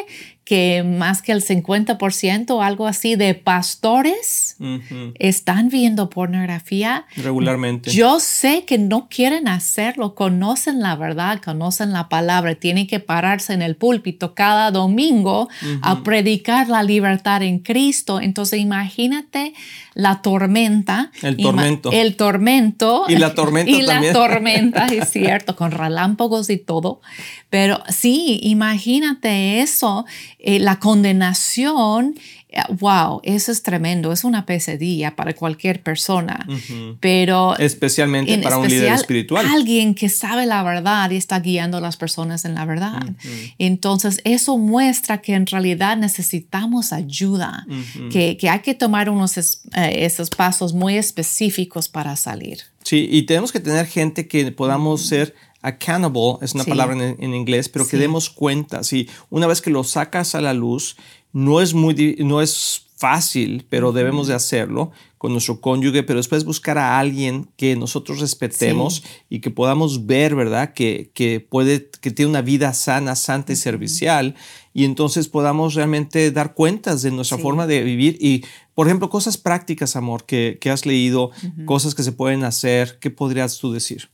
que 0.48 0.82
más 0.82 1.20
que 1.20 1.32
el 1.32 1.44
50% 1.44 2.52
o 2.52 2.62
algo 2.62 2.86
así 2.86 3.16
de 3.16 3.34
pastores 3.34 4.56
están 5.18 5.68
viendo 5.68 6.08
pornografía 6.08 7.04
regularmente. 7.16 7.90
Yo 7.90 8.18
sé 8.18 8.64
que 8.64 8.78
no 8.78 9.08
quieren 9.10 9.46
hacerlo, 9.46 10.14
conocen 10.14 10.80
la 10.80 10.96
verdad, 10.96 11.42
conocen 11.44 11.92
la 11.92 12.08
palabra, 12.08 12.54
tienen 12.54 12.86
que 12.86 12.98
pararse 12.98 13.52
en 13.52 13.60
el 13.60 13.76
púlpito 13.76 14.34
cada 14.34 14.70
domingo 14.70 15.50
a 15.82 16.02
predicar 16.02 16.70
la 16.70 16.82
libertad 16.82 17.42
en 17.42 17.58
Cristo. 17.58 18.18
Entonces 18.18 18.58
imagínate 18.58 19.52
la 19.92 20.22
tormenta. 20.22 21.10
El 21.20 21.36
tormento. 21.36 21.90
El 21.92 22.16
tormento. 22.16 23.04
Y 23.08 23.16
la 23.16 23.34
tormenta 23.34 23.70
y 23.76 23.84
también. 23.84 24.14
la 24.14 24.18
tormenta, 24.18 24.86
es 24.86 25.08
cierto, 25.12 25.56
con 25.56 25.72
relámpagos 25.72 26.48
y 26.48 26.56
todo. 26.56 27.02
Pero 27.50 27.82
sí, 27.88 28.38
imagínate 28.42 29.60
eso 29.60 30.06
eh, 30.40 30.60
la 30.60 30.78
condenación, 30.78 32.14
eh, 32.48 32.60
wow, 32.78 33.20
eso 33.24 33.50
es 33.50 33.62
tremendo, 33.64 34.12
es 34.12 34.22
una 34.22 34.46
pesadilla 34.46 35.16
para 35.16 35.34
cualquier 35.34 35.82
persona, 35.82 36.46
pero 37.00 37.58
especialmente 37.58 38.38
para 38.38 38.58
un 38.58 38.68
líder 38.68 38.92
espiritual. 38.92 39.44
Alguien 39.46 39.96
que 39.96 40.08
sabe 40.08 40.46
la 40.46 40.62
verdad 40.62 41.10
y 41.10 41.16
está 41.16 41.40
guiando 41.40 41.78
a 41.78 41.80
las 41.80 41.96
personas 41.96 42.44
en 42.44 42.54
la 42.54 42.64
verdad. 42.64 43.02
Entonces, 43.58 44.20
eso 44.22 44.58
muestra 44.58 45.20
que 45.20 45.34
en 45.34 45.46
realidad 45.46 45.96
necesitamos 45.96 46.92
ayuda, 46.92 47.66
que, 48.12 48.36
que, 48.36 48.48
hay 48.48 48.60
que 48.60 48.74
tomar 48.74 49.10
unos 49.10 49.36
eh, 49.36 49.50
esos 49.74 50.30
pasos 50.30 50.72
muy 50.72 50.96
específicos 50.96 51.88
para 51.88 52.14
salir. 52.14 52.60
Sí, 52.84 53.08
y 53.10 53.24
tenemos 53.24 53.52
que 53.52 53.60
tener 53.60 53.86
gente 53.86 54.28
que 54.28 54.50
podamos 54.52 55.06
ser 55.06 55.34
accountable, 55.62 56.38
es 56.42 56.54
una 56.54 56.64
palabra 56.64 56.96
en, 56.96 57.34
inglés, 57.34 57.68
pero 57.68 57.86
que 57.86 57.96
demos 57.96 58.30
cuenta. 58.30 58.84
Si 58.84 59.08
una 59.30 59.46
vez 59.46 59.60
que 59.60 59.70
lo 59.70 59.84
sacas 59.84 60.34
a 60.34 60.40
la 60.40 60.54
luz, 60.54 60.96
no 61.32 61.60
es 61.60 61.74
muy, 61.74 62.16
no 62.20 62.40
es 62.40 62.88
fácil, 62.96 63.64
pero 63.68 63.92
debemos 63.92 64.26
de 64.26 64.34
hacerlo 64.34 64.90
con 65.18 65.32
nuestro 65.32 65.60
cónyuge, 65.60 66.02
pero 66.02 66.18
después 66.18 66.44
buscar 66.44 66.78
a 66.78 66.98
alguien 66.98 67.48
que 67.56 67.76
nosotros 67.76 68.20
respetemos 68.20 69.04
y 69.28 69.40
que 69.40 69.50
podamos 69.50 70.06
ver, 70.06 70.34
¿verdad? 70.34 70.72
Que, 70.74 71.10
que, 71.14 71.40
puede, 71.40 71.90
que 72.00 72.10
tiene 72.10 72.30
una 72.30 72.42
vida 72.42 72.72
sana, 72.72 73.14
santa 73.14 73.52
y 73.52 73.56
servicial 73.56 74.34
y 74.72 74.84
entonces 74.84 75.28
podamos 75.28 75.74
realmente 75.74 76.30
dar 76.30 76.54
cuentas 76.54 77.02
de 77.02 77.10
nuestra 77.10 77.38
forma 77.38 77.66
de 77.66 77.82
vivir 77.82 78.16
y, 78.20 78.44
por 78.74 78.86
ejemplo, 78.86 79.10
cosas 79.10 79.38
prácticas, 79.38 79.96
amor, 79.96 80.24
que, 80.24 80.58
que 80.60 80.70
has 80.70 80.86
leído, 80.86 81.30
cosas 81.66 81.94
que 81.96 82.04
se 82.04 82.12
pueden 82.12 82.44
hacer, 82.44 82.98
¿qué 83.00 83.10
podrías 83.10 83.58
tú 83.58 83.72
decir? 83.72 84.08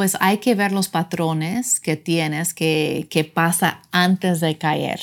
Pues 0.00 0.16
hay 0.18 0.38
que 0.38 0.54
ver 0.54 0.72
los 0.72 0.88
patrones 0.88 1.78
que 1.78 1.94
tienes 1.94 2.54
que, 2.54 3.06
que 3.10 3.22
pasa 3.22 3.82
antes 3.92 4.40
de 4.40 4.56
caer, 4.56 4.98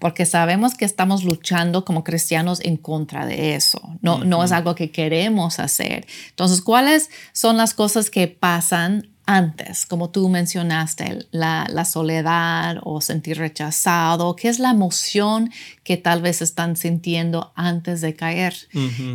porque 0.00 0.26
sabemos 0.26 0.74
que 0.74 0.84
estamos 0.84 1.22
luchando 1.22 1.84
como 1.84 2.02
cristianos 2.02 2.58
en 2.64 2.78
contra 2.78 3.26
de 3.26 3.54
eso, 3.54 3.80
no, 4.00 4.24
no 4.24 4.42
es 4.42 4.50
algo 4.50 4.74
que 4.74 4.90
queremos 4.90 5.60
hacer. 5.60 6.04
Entonces, 6.30 6.62
¿cuáles 6.62 7.10
son 7.30 7.56
las 7.56 7.74
cosas 7.74 8.10
que 8.10 8.26
pasan 8.26 9.08
antes, 9.28 9.84
como 9.84 10.08
tú 10.08 10.26
mencionaste, 10.30 11.26
la, 11.32 11.84
soledad 11.84 12.78
o 12.82 13.02
sentir 13.02 13.36
rechazado, 13.36 14.34
qué 14.34 14.48
es 14.48 14.58
la 14.58 14.70
emoción 14.70 15.50
que 15.84 15.98
tal 15.98 16.22
vez 16.22 16.40
están 16.40 16.76
sintiendo 16.76 17.52
antes 17.54 18.00
de 18.00 18.14
caer. 18.14 18.54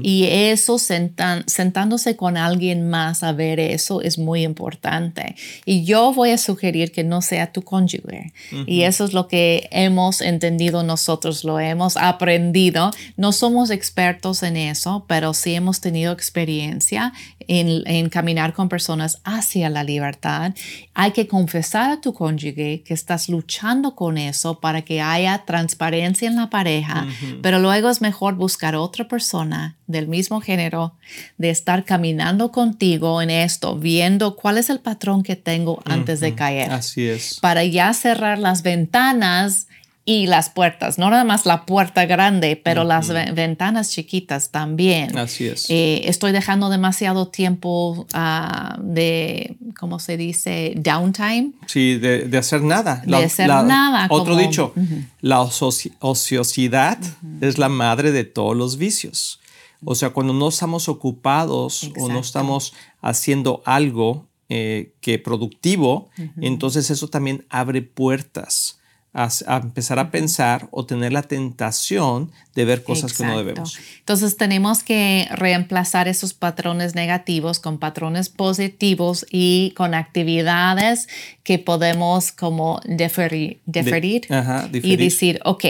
Y 0.04 0.26
eso, 0.26 0.78
sentándose 0.78 2.16
con 2.16 2.38
alguien 2.38 2.90
más 2.92 3.24
a 3.24 3.32
ver 3.32 3.60
eso 3.60 4.02
es 4.02 4.20
muy 4.20 4.44
importante. 4.44 5.36
Y 5.66 5.84
yo 5.84 6.14
voy 6.14 6.30
a 6.30 6.38
sugerir 6.38 6.92
que 6.92 7.04
no 7.04 7.24
sea 7.24 7.52
tu 7.52 7.64
cónyuge. 7.64 8.34
Y 8.68 8.84
eso 8.84 9.06
es 9.06 9.14
lo 9.14 9.28
que 9.28 9.68
hemos 9.72 10.22
entendido 10.22 10.84
nosotros, 10.84 11.44
lo 11.44 11.60
hemos 11.60 11.98
aprendido. 11.98 12.92
No 13.18 13.32
somos 13.32 13.72
expertos 13.72 14.44
en 14.44 14.58
eso, 14.58 15.06
pero 15.08 15.34
sí 15.34 15.56
hemos 15.56 15.82
tenido 15.82 16.14
experiencia 16.14 17.14
en, 17.40 17.82
en 17.88 18.10
caminar 18.10 18.54
con 18.54 18.70
personas 18.70 19.20
hacia 19.24 19.72
la 19.72 19.84
libertad 19.84 20.03
libertad. 20.04 20.54
Hay 20.94 21.12
que 21.12 21.28
confesar 21.28 21.92
a 21.92 22.02
tu 22.02 22.14
cónyuge 22.14 22.84
que 22.84 22.94
estás 22.94 23.30
luchando 23.30 23.96
con 23.96 24.18
eso 24.18 24.60
para 24.60 24.82
que 24.82 25.02
haya 25.02 25.44
transparencia 25.46 26.28
en 26.28 26.36
la 26.36 26.50
pareja, 26.50 27.08
pero 27.42 27.60
luego 27.60 27.90
es 27.90 28.02
mejor 28.02 28.36
buscar 28.36 28.76
otra 28.76 29.08
persona 29.08 29.78
del 29.88 30.08
mismo 30.08 30.42
género, 30.42 30.96
de 31.38 31.50
estar 31.50 31.86
caminando 31.86 32.52
contigo 32.52 33.22
en 33.22 33.30
esto, 33.30 33.78
viendo 33.78 34.36
cuál 34.36 34.58
es 34.58 34.70
el 34.70 34.80
patrón 34.80 35.24
que 35.24 35.36
tengo 35.36 35.82
antes 35.86 36.20
de 36.20 36.36
caer. 36.36 36.72
Así 36.72 37.08
es. 37.08 37.40
Para 37.40 37.64
ya 37.64 37.94
cerrar 37.94 38.40
las 38.40 38.62
ventanas 38.62 39.68
y 40.06 40.28
las 40.28 40.50
puertas, 40.50 40.98
no 40.98 41.10
nada 41.10 41.24
más 41.24 41.46
la 41.46 41.66
puerta 41.66 42.06
grande, 42.06 42.60
pero 42.62 42.84
las 42.84 43.08
ventanas 43.34 43.90
chiquitas 43.90 44.50
también. 44.50 45.18
Así 45.18 45.48
es. 45.48 45.70
Eh, 45.70 46.02
estoy 46.06 46.34
dejando 46.34 46.70
demasiado 46.70 47.30
tiempo 47.30 48.06
ah, 48.14 48.78
de, 48.82 49.56
¿cómo 49.78 50.00
se 50.00 50.18
dice? 50.18 50.74
Downtime. 50.78 51.52
Sí, 51.68 51.98
de, 51.98 52.38
hacer 52.38 52.62
nada. 52.62 53.04
De 53.06 53.16
hacer 53.18 53.48
nada. 53.48 54.08
Otro 54.10 54.36
dicho, 54.36 54.74
la 55.22 55.42
ociosidad 55.42 56.98
es 57.42 57.58
la 57.58 57.70
madre 57.70 58.12
de 58.12 58.24
todos 58.24 58.56
los 58.56 58.78
vicios. 58.78 59.40
O 59.86 59.96
sea, 59.96 60.12
cuando 60.12 60.34
no 60.34 60.48
estamos 60.48 60.88
ocupados 60.88 61.92
o 61.98 62.08
no 62.08 62.20
estamos 62.20 62.74
haciendo 63.02 63.62
algo 63.66 64.28
eh, 64.50 64.94
que 65.02 65.20
productivo, 65.20 66.10
entonces 66.40 66.90
eso 66.90 67.08
también 67.08 67.46
abre 67.50 67.82
puertas 67.82 68.80
a, 69.14 69.30
empezar 69.58 70.00
a 70.00 70.10
pensar 70.10 70.68
o 70.72 70.86
tener 70.86 71.14
la 71.14 71.22
tentación 71.22 72.32
de 72.56 72.66
ver 72.66 72.84
cosas 72.84 73.14
que 73.14 73.24
no 73.24 73.38
debemos. 73.38 73.78
Entonces 74.00 74.38
tenemos 74.38 74.82
que 74.82 75.28
reemplazar 75.32 76.08
esos 76.08 76.34
patrones 76.34 76.96
negativos 76.96 77.60
con 77.60 77.78
patrones 77.78 78.30
positivos 78.30 79.26
y 79.30 79.72
con 79.76 79.94
actividades 79.94 81.08
que 81.44 81.60
podemos 81.60 82.32
como 82.32 82.80
deferir, 82.86 83.62
deferir 83.66 84.28
y 84.72 84.96
decir, 84.96 85.40
ok, 85.44 85.66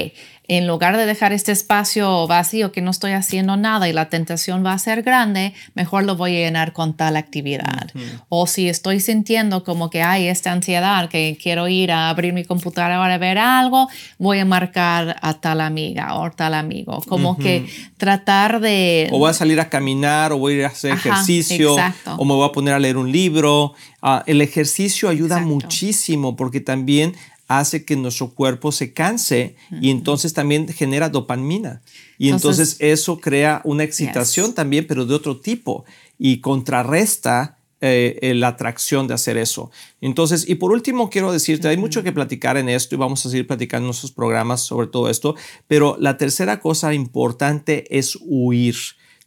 en 0.48 0.68
lugar 0.68 0.98
de 0.98 1.06
dejar 1.06 1.32
este 1.32 1.52
espacio 1.54 2.28
vacío 2.28 2.72
que 2.72 2.82
no 2.82 2.92
estoy 2.92 3.14
haciendo 3.14 3.56
nada 3.56 3.88
y 3.88 3.94
la 3.94 4.10
tentación 4.10 4.66
va 4.66 4.74
a 4.74 4.78
ser 4.78 5.02
grande, 5.02 5.54
mejor 5.74 6.04
lo 6.04 6.18
voy 6.18 6.36
a 6.36 6.40
llenar 6.40 6.74
con 6.74 6.96
tal 6.96 7.16
actividad. 7.16 7.92
O 8.28 8.46
si 8.46 8.68
estoy 8.68 9.00
sintiendo 9.00 9.64
como 9.64 9.90
que 9.90 10.04
hay 10.04 10.28
esta 10.28 10.52
ansiedad, 10.52 11.10
que 11.10 11.38
quiero 11.42 11.70
ir 11.70 11.92
a 11.92 12.10
abrir 12.10 12.34
mi 12.34 12.44
computadora 12.44 13.14
a 13.14 13.18
ver 13.18 13.38
algo, 13.38 13.88
voy 14.18 14.40
a 14.40 14.46
marcar 14.46 15.16
a 15.22 15.34
tal 15.36 15.62
amiga 15.62 16.16
o 16.16 16.30
tal 16.32 16.56
amigo. 16.56 17.02
Como 17.08 17.38
que 17.38 17.66
tratar 17.98 18.60
de... 18.60 19.10
O 19.12 19.20
voy 19.20 19.30
a 19.30 19.34
salir 19.34 19.62
a 19.62 19.70
caminar 19.70 20.34
o 20.34 20.38
voy 20.38 20.54
a 20.54 20.58
ir 20.58 20.66
a 20.66 20.70
hacer 20.70 20.92
ejercicio 20.92 21.76
o 22.18 22.26
me 22.26 22.34
voy 22.34 22.48
a 22.48 22.52
poner 22.52 22.74
a 22.74 22.80
leer 22.80 22.98
un 22.98 23.12
libro. 23.12 23.74
Ah, 24.06 24.22
el 24.28 24.42
ejercicio 24.42 25.08
ayuda 25.08 25.40
muchísimo 25.40 26.36
porque 26.36 26.60
también 26.60 27.16
hace 27.48 27.86
que 27.86 27.96
nuestro 27.96 28.32
cuerpo 28.32 28.74
se 28.74 28.92
canse 28.92 29.56
y 29.80 29.92
entonces 29.92 30.34
también 30.34 30.68
genera 30.68 31.08
dopamina. 31.08 31.82
Y 32.18 32.28
entonces, 32.28 32.76
eso 32.80 33.22
crea 33.22 33.62
una 33.64 33.86
excitación 33.86 34.54
también, 34.54 34.88
pero 34.88 35.06
de 35.06 35.16
otro 35.16 35.40
tipo, 35.40 35.86
y 36.20 36.42
contrarresta 36.42 37.58
eh, 37.80 38.20
eh, 38.22 38.34
la 38.34 38.50
atracción 38.50 39.08
de 39.08 39.14
hacer 39.14 39.38
eso. 39.38 39.72
Entonces, 40.02 40.50
y 40.50 40.56
por 40.56 40.74
último, 40.74 41.10
quiero 41.10 41.32
decirte, 41.32 41.70
hay 41.70 41.78
mucho 41.78 42.04
que 42.04 42.12
platicar 42.12 42.58
en 42.58 42.68
esto 42.68 42.96
y 42.96 42.98
vamos 42.98 43.26
a 43.26 43.30
seguir 43.30 43.48
platicando 43.48 43.86
en 43.86 43.88
nuestros 43.88 44.12
programas 44.12 44.60
sobre 44.60 44.88
todo 44.88 45.10
esto, 45.10 45.36
pero 45.68 45.96
la 45.98 46.18
tercera 46.18 46.60
cosa 46.60 46.94
importante 46.94 47.86
es 47.98 48.18
huir. 48.22 48.76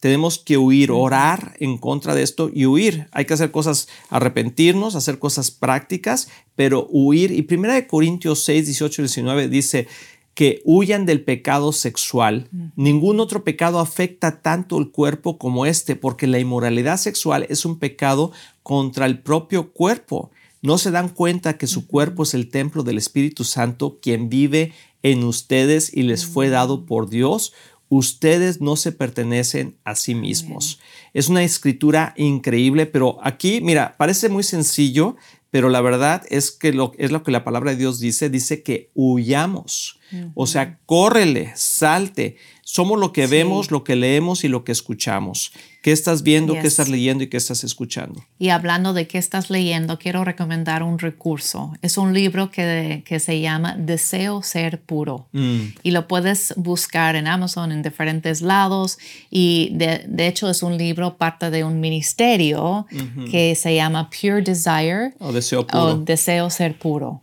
Tenemos 0.06 0.38
que 0.38 0.56
huir, 0.56 0.92
orar 0.92 1.56
en 1.58 1.78
contra 1.78 2.14
de 2.14 2.22
esto 2.22 2.48
y 2.54 2.64
huir. 2.64 3.08
Hay 3.10 3.24
que 3.24 3.34
hacer 3.34 3.50
cosas, 3.50 3.88
arrepentirnos, 4.08 4.94
hacer 4.94 5.18
cosas 5.18 5.50
prácticas, 5.50 6.28
pero 6.54 6.86
huir. 6.92 7.32
Y 7.32 7.44
1 7.52 7.88
Corintios 7.88 8.44
6, 8.44 8.66
18 8.66 9.02
y 9.02 9.04
19 9.06 9.48
dice 9.48 9.88
que 10.34 10.62
huyan 10.64 11.06
del 11.06 11.24
pecado 11.24 11.72
sexual. 11.72 12.48
Ningún 12.76 13.18
otro 13.18 13.42
pecado 13.42 13.80
afecta 13.80 14.42
tanto 14.42 14.78
el 14.78 14.92
cuerpo 14.92 15.38
como 15.38 15.66
este, 15.66 15.96
porque 15.96 16.28
la 16.28 16.38
inmoralidad 16.38 16.98
sexual 16.98 17.44
es 17.48 17.64
un 17.64 17.80
pecado 17.80 18.30
contra 18.62 19.06
el 19.06 19.18
propio 19.18 19.72
cuerpo. 19.72 20.30
No 20.62 20.78
se 20.78 20.92
dan 20.92 21.08
cuenta 21.08 21.58
que 21.58 21.66
su 21.66 21.88
cuerpo 21.88 22.22
es 22.22 22.32
el 22.32 22.48
templo 22.48 22.84
del 22.84 22.98
Espíritu 22.98 23.42
Santo, 23.42 23.98
quien 24.00 24.28
vive 24.28 24.72
en 25.02 25.24
ustedes 25.24 25.92
y 25.92 26.04
les 26.04 26.26
fue 26.26 26.48
dado 26.48 26.86
por 26.86 27.10
Dios 27.10 27.52
ustedes 27.88 28.60
no 28.60 28.76
se 28.76 28.92
pertenecen 28.92 29.76
a 29.84 29.94
sí 29.94 30.14
mismos. 30.14 30.80
Es 31.14 31.28
una 31.28 31.44
escritura 31.44 32.14
increíble, 32.16 32.86
pero 32.86 33.18
aquí, 33.22 33.60
mira, 33.60 33.96
parece 33.96 34.28
muy 34.28 34.42
sencillo, 34.42 35.16
pero 35.50 35.68
la 35.68 35.80
verdad 35.80 36.22
es 36.28 36.50
que 36.50 36.72
lo, 36.72 36.92
es 36.98 37.12
lo 37.12 37.22
que 37.22 37.30
la 37.30 37.44
palabra 37.44 37.70
de 37.70 37.76
Dios 37.78 38.00
dice, 38.00 38.28
dice 38.28 38.62
que 38.62 38.90
huyamos. 38.94 39.98
O 40.34 40.46
sea, 40.46 40.78
córrele, 40.86 41.52
salte. 41.56 42.36
Somos 42.68 42.98
lo 42.98 43.12
que 43.12 43.28
vemos, 43.28 43.70
lo 43.70 43.84
que 43.84 43.94
leemos 43.94 44.42
y 44.42 44.48
lo 44.48 44.64
que 44.64 44.72
escuchamos. 44.72 45.52
¿Qué 45.82 45.92
estás 45.92 46.24
viendo, 46.24 46.54
qué 46.54 46.66
estás 46.66 46.88
leyendo 46.88 47.22
y 47.22 47.28
qué 47.28 47.36
estás 47.36 47.62
escuchando? 47.62 48.24
Y 48.40 48.48
hablando 48.48 48.92
de 48.92 49.06
qué 49.06 49.18
estás 49.18 49.50
leyendo, 49.50 50.00
quiero 50.00 50.24
recomendar 50.24 50.82
un 50.82 50.98
recurso. 50.98 51.74
Es 51.80 51.96
un 51.96 52.12
libro 52.12 52.50
que, 52.50 53.04
que 53.06 53.20
se 53.20 53.40
llama 53.40 53.76
Deseo 53.78 54.42
Ser 54.42 54.80
Puro. 54.80 55.28
Mm. 55.30 55.60
Y 55.84 55.92
lo 55.92 56.08
puedes 56.08 56.54
buscar 56.56 57.14
en 57.14 57.28
Amazon 57.28 57.70
en 57.70 57.84
diferentes 57.84 58.40
lados. 58.40 58.98
Y 59.30 59.70
de, 59.74 60.26
hecho 60.26 60.50
es 60.50 60.64
un 60.64 60.76
libro 60.76 61.18
parte 61.18 61.52
de 61.52 61.62
un 61.62 61.78
ministerio 61.78 62.88
que 63.30 63.54
se 63.54 63.76
llama 63.76 64.10
Pure 64.10 64.42
Desire. 64.42 65.14
O 65.20 65.30
Deseo 65.30 65.64
Puro. 65.68 65.84
O 65.84 65.96
Deseo 65.98 66.50
Ser 66.50 66.76
Puro. 66.76 67.22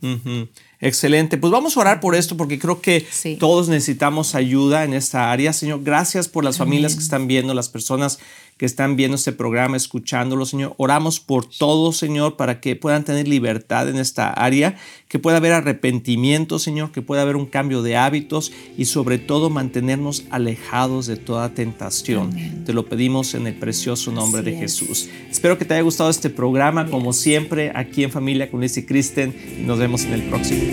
Excelente. 0.83 1.37
Pues 1.37 1.49
vamos 1.49 1.77
a 1.77 1.79
orar 1.79 1.99
por 2.01 2.13
esto 2.13 2.35
porque 2.35 2.59
creo 2.59 2.81
que 2.81 3.05
todos 3.39 3.69
necesitamos 3.69 4.35
ayuda 4.35 4.83
en 4.83 4.93
esta 4.93 5.31
área. 5.31 5.53
Señor, 5.53 5.81
gracias 5.81 6.27
por 6.27 6.43
las 6.43 6.57
familias 6.57 6.95
que 6.95 7.01
están 7.01 7.25
viendo, 7.25 7.53
las 7.53 7.69
personas 7.69 8.19
que 8.57 8.65
están 8.65 8.95
viendo 8.95 9.15
este 9.15 9.31
programa, 9.31 9.77
escuchándolo, 9.77 10.45
Señor. 10.45 10.73
Oramos 10.77 11.19
por 11.19 11.45
todos, 11.45 11.97
Señor, 11.97 12.37
para 12.37 12.59
que 12.59 12.75
puedan 12.75 13.03
tener 13.03 13.27
libertad 13.27 13.89
en 13.89 13.97
esta 13.97 14.31
área, 14.31 14.77
que 15.07 15.19
pueda 15.19 15.37
haber 15.37 15.53
arrepentimiento, 15.53 16.59
Señor, 16.59 16.91
que 16.91 17.01
pueda 17.01 17.23
haber 17.23 17.35
un 17.35 17.45
cambio 17.45 17.81
de 17.81 17.97
hábitos 17.97 18.51
y 18.77 18.85
sobre 18.85 19.17
todo 19.17 19.49
mantenernos 19.49 20.23
alejados 20.29 21.07
de 21.07 21.17
toda 21.17 21.53
tentación. 21.53 22.63
Te 22.65 22.73
lo 22.73 22.85
pedimos 22.85 23.33
en 23.33 23.47
el 23.47 23.55
precioso 23.55 24.11
nombre 24.11 24.41
de 24.43 24.55
Jesús. 24.55 25.09
Espero 25.29 25.57
que 25.57 25.65
te 25.65 25.73
haya 25.73 25.83
gustado 25.83 26.09
este 26.09 26.29
programa, 26.29 26.89
como 26.89 27.13
siempre, 27.13 27.71
aquí 27.73 28.03
en 28.03 28.11
Familia 28.11 28.51
con 28.51 28.61
Liz 28.61 28.77
y 28.77 28.85
Kristen. 28.85 29.35
Y 29.59 29.63
nos 29.63 29.79
vemos 29.79 30.03
en 30.03 30.13
el 30.13 30.23
próximo. 30.23 30.72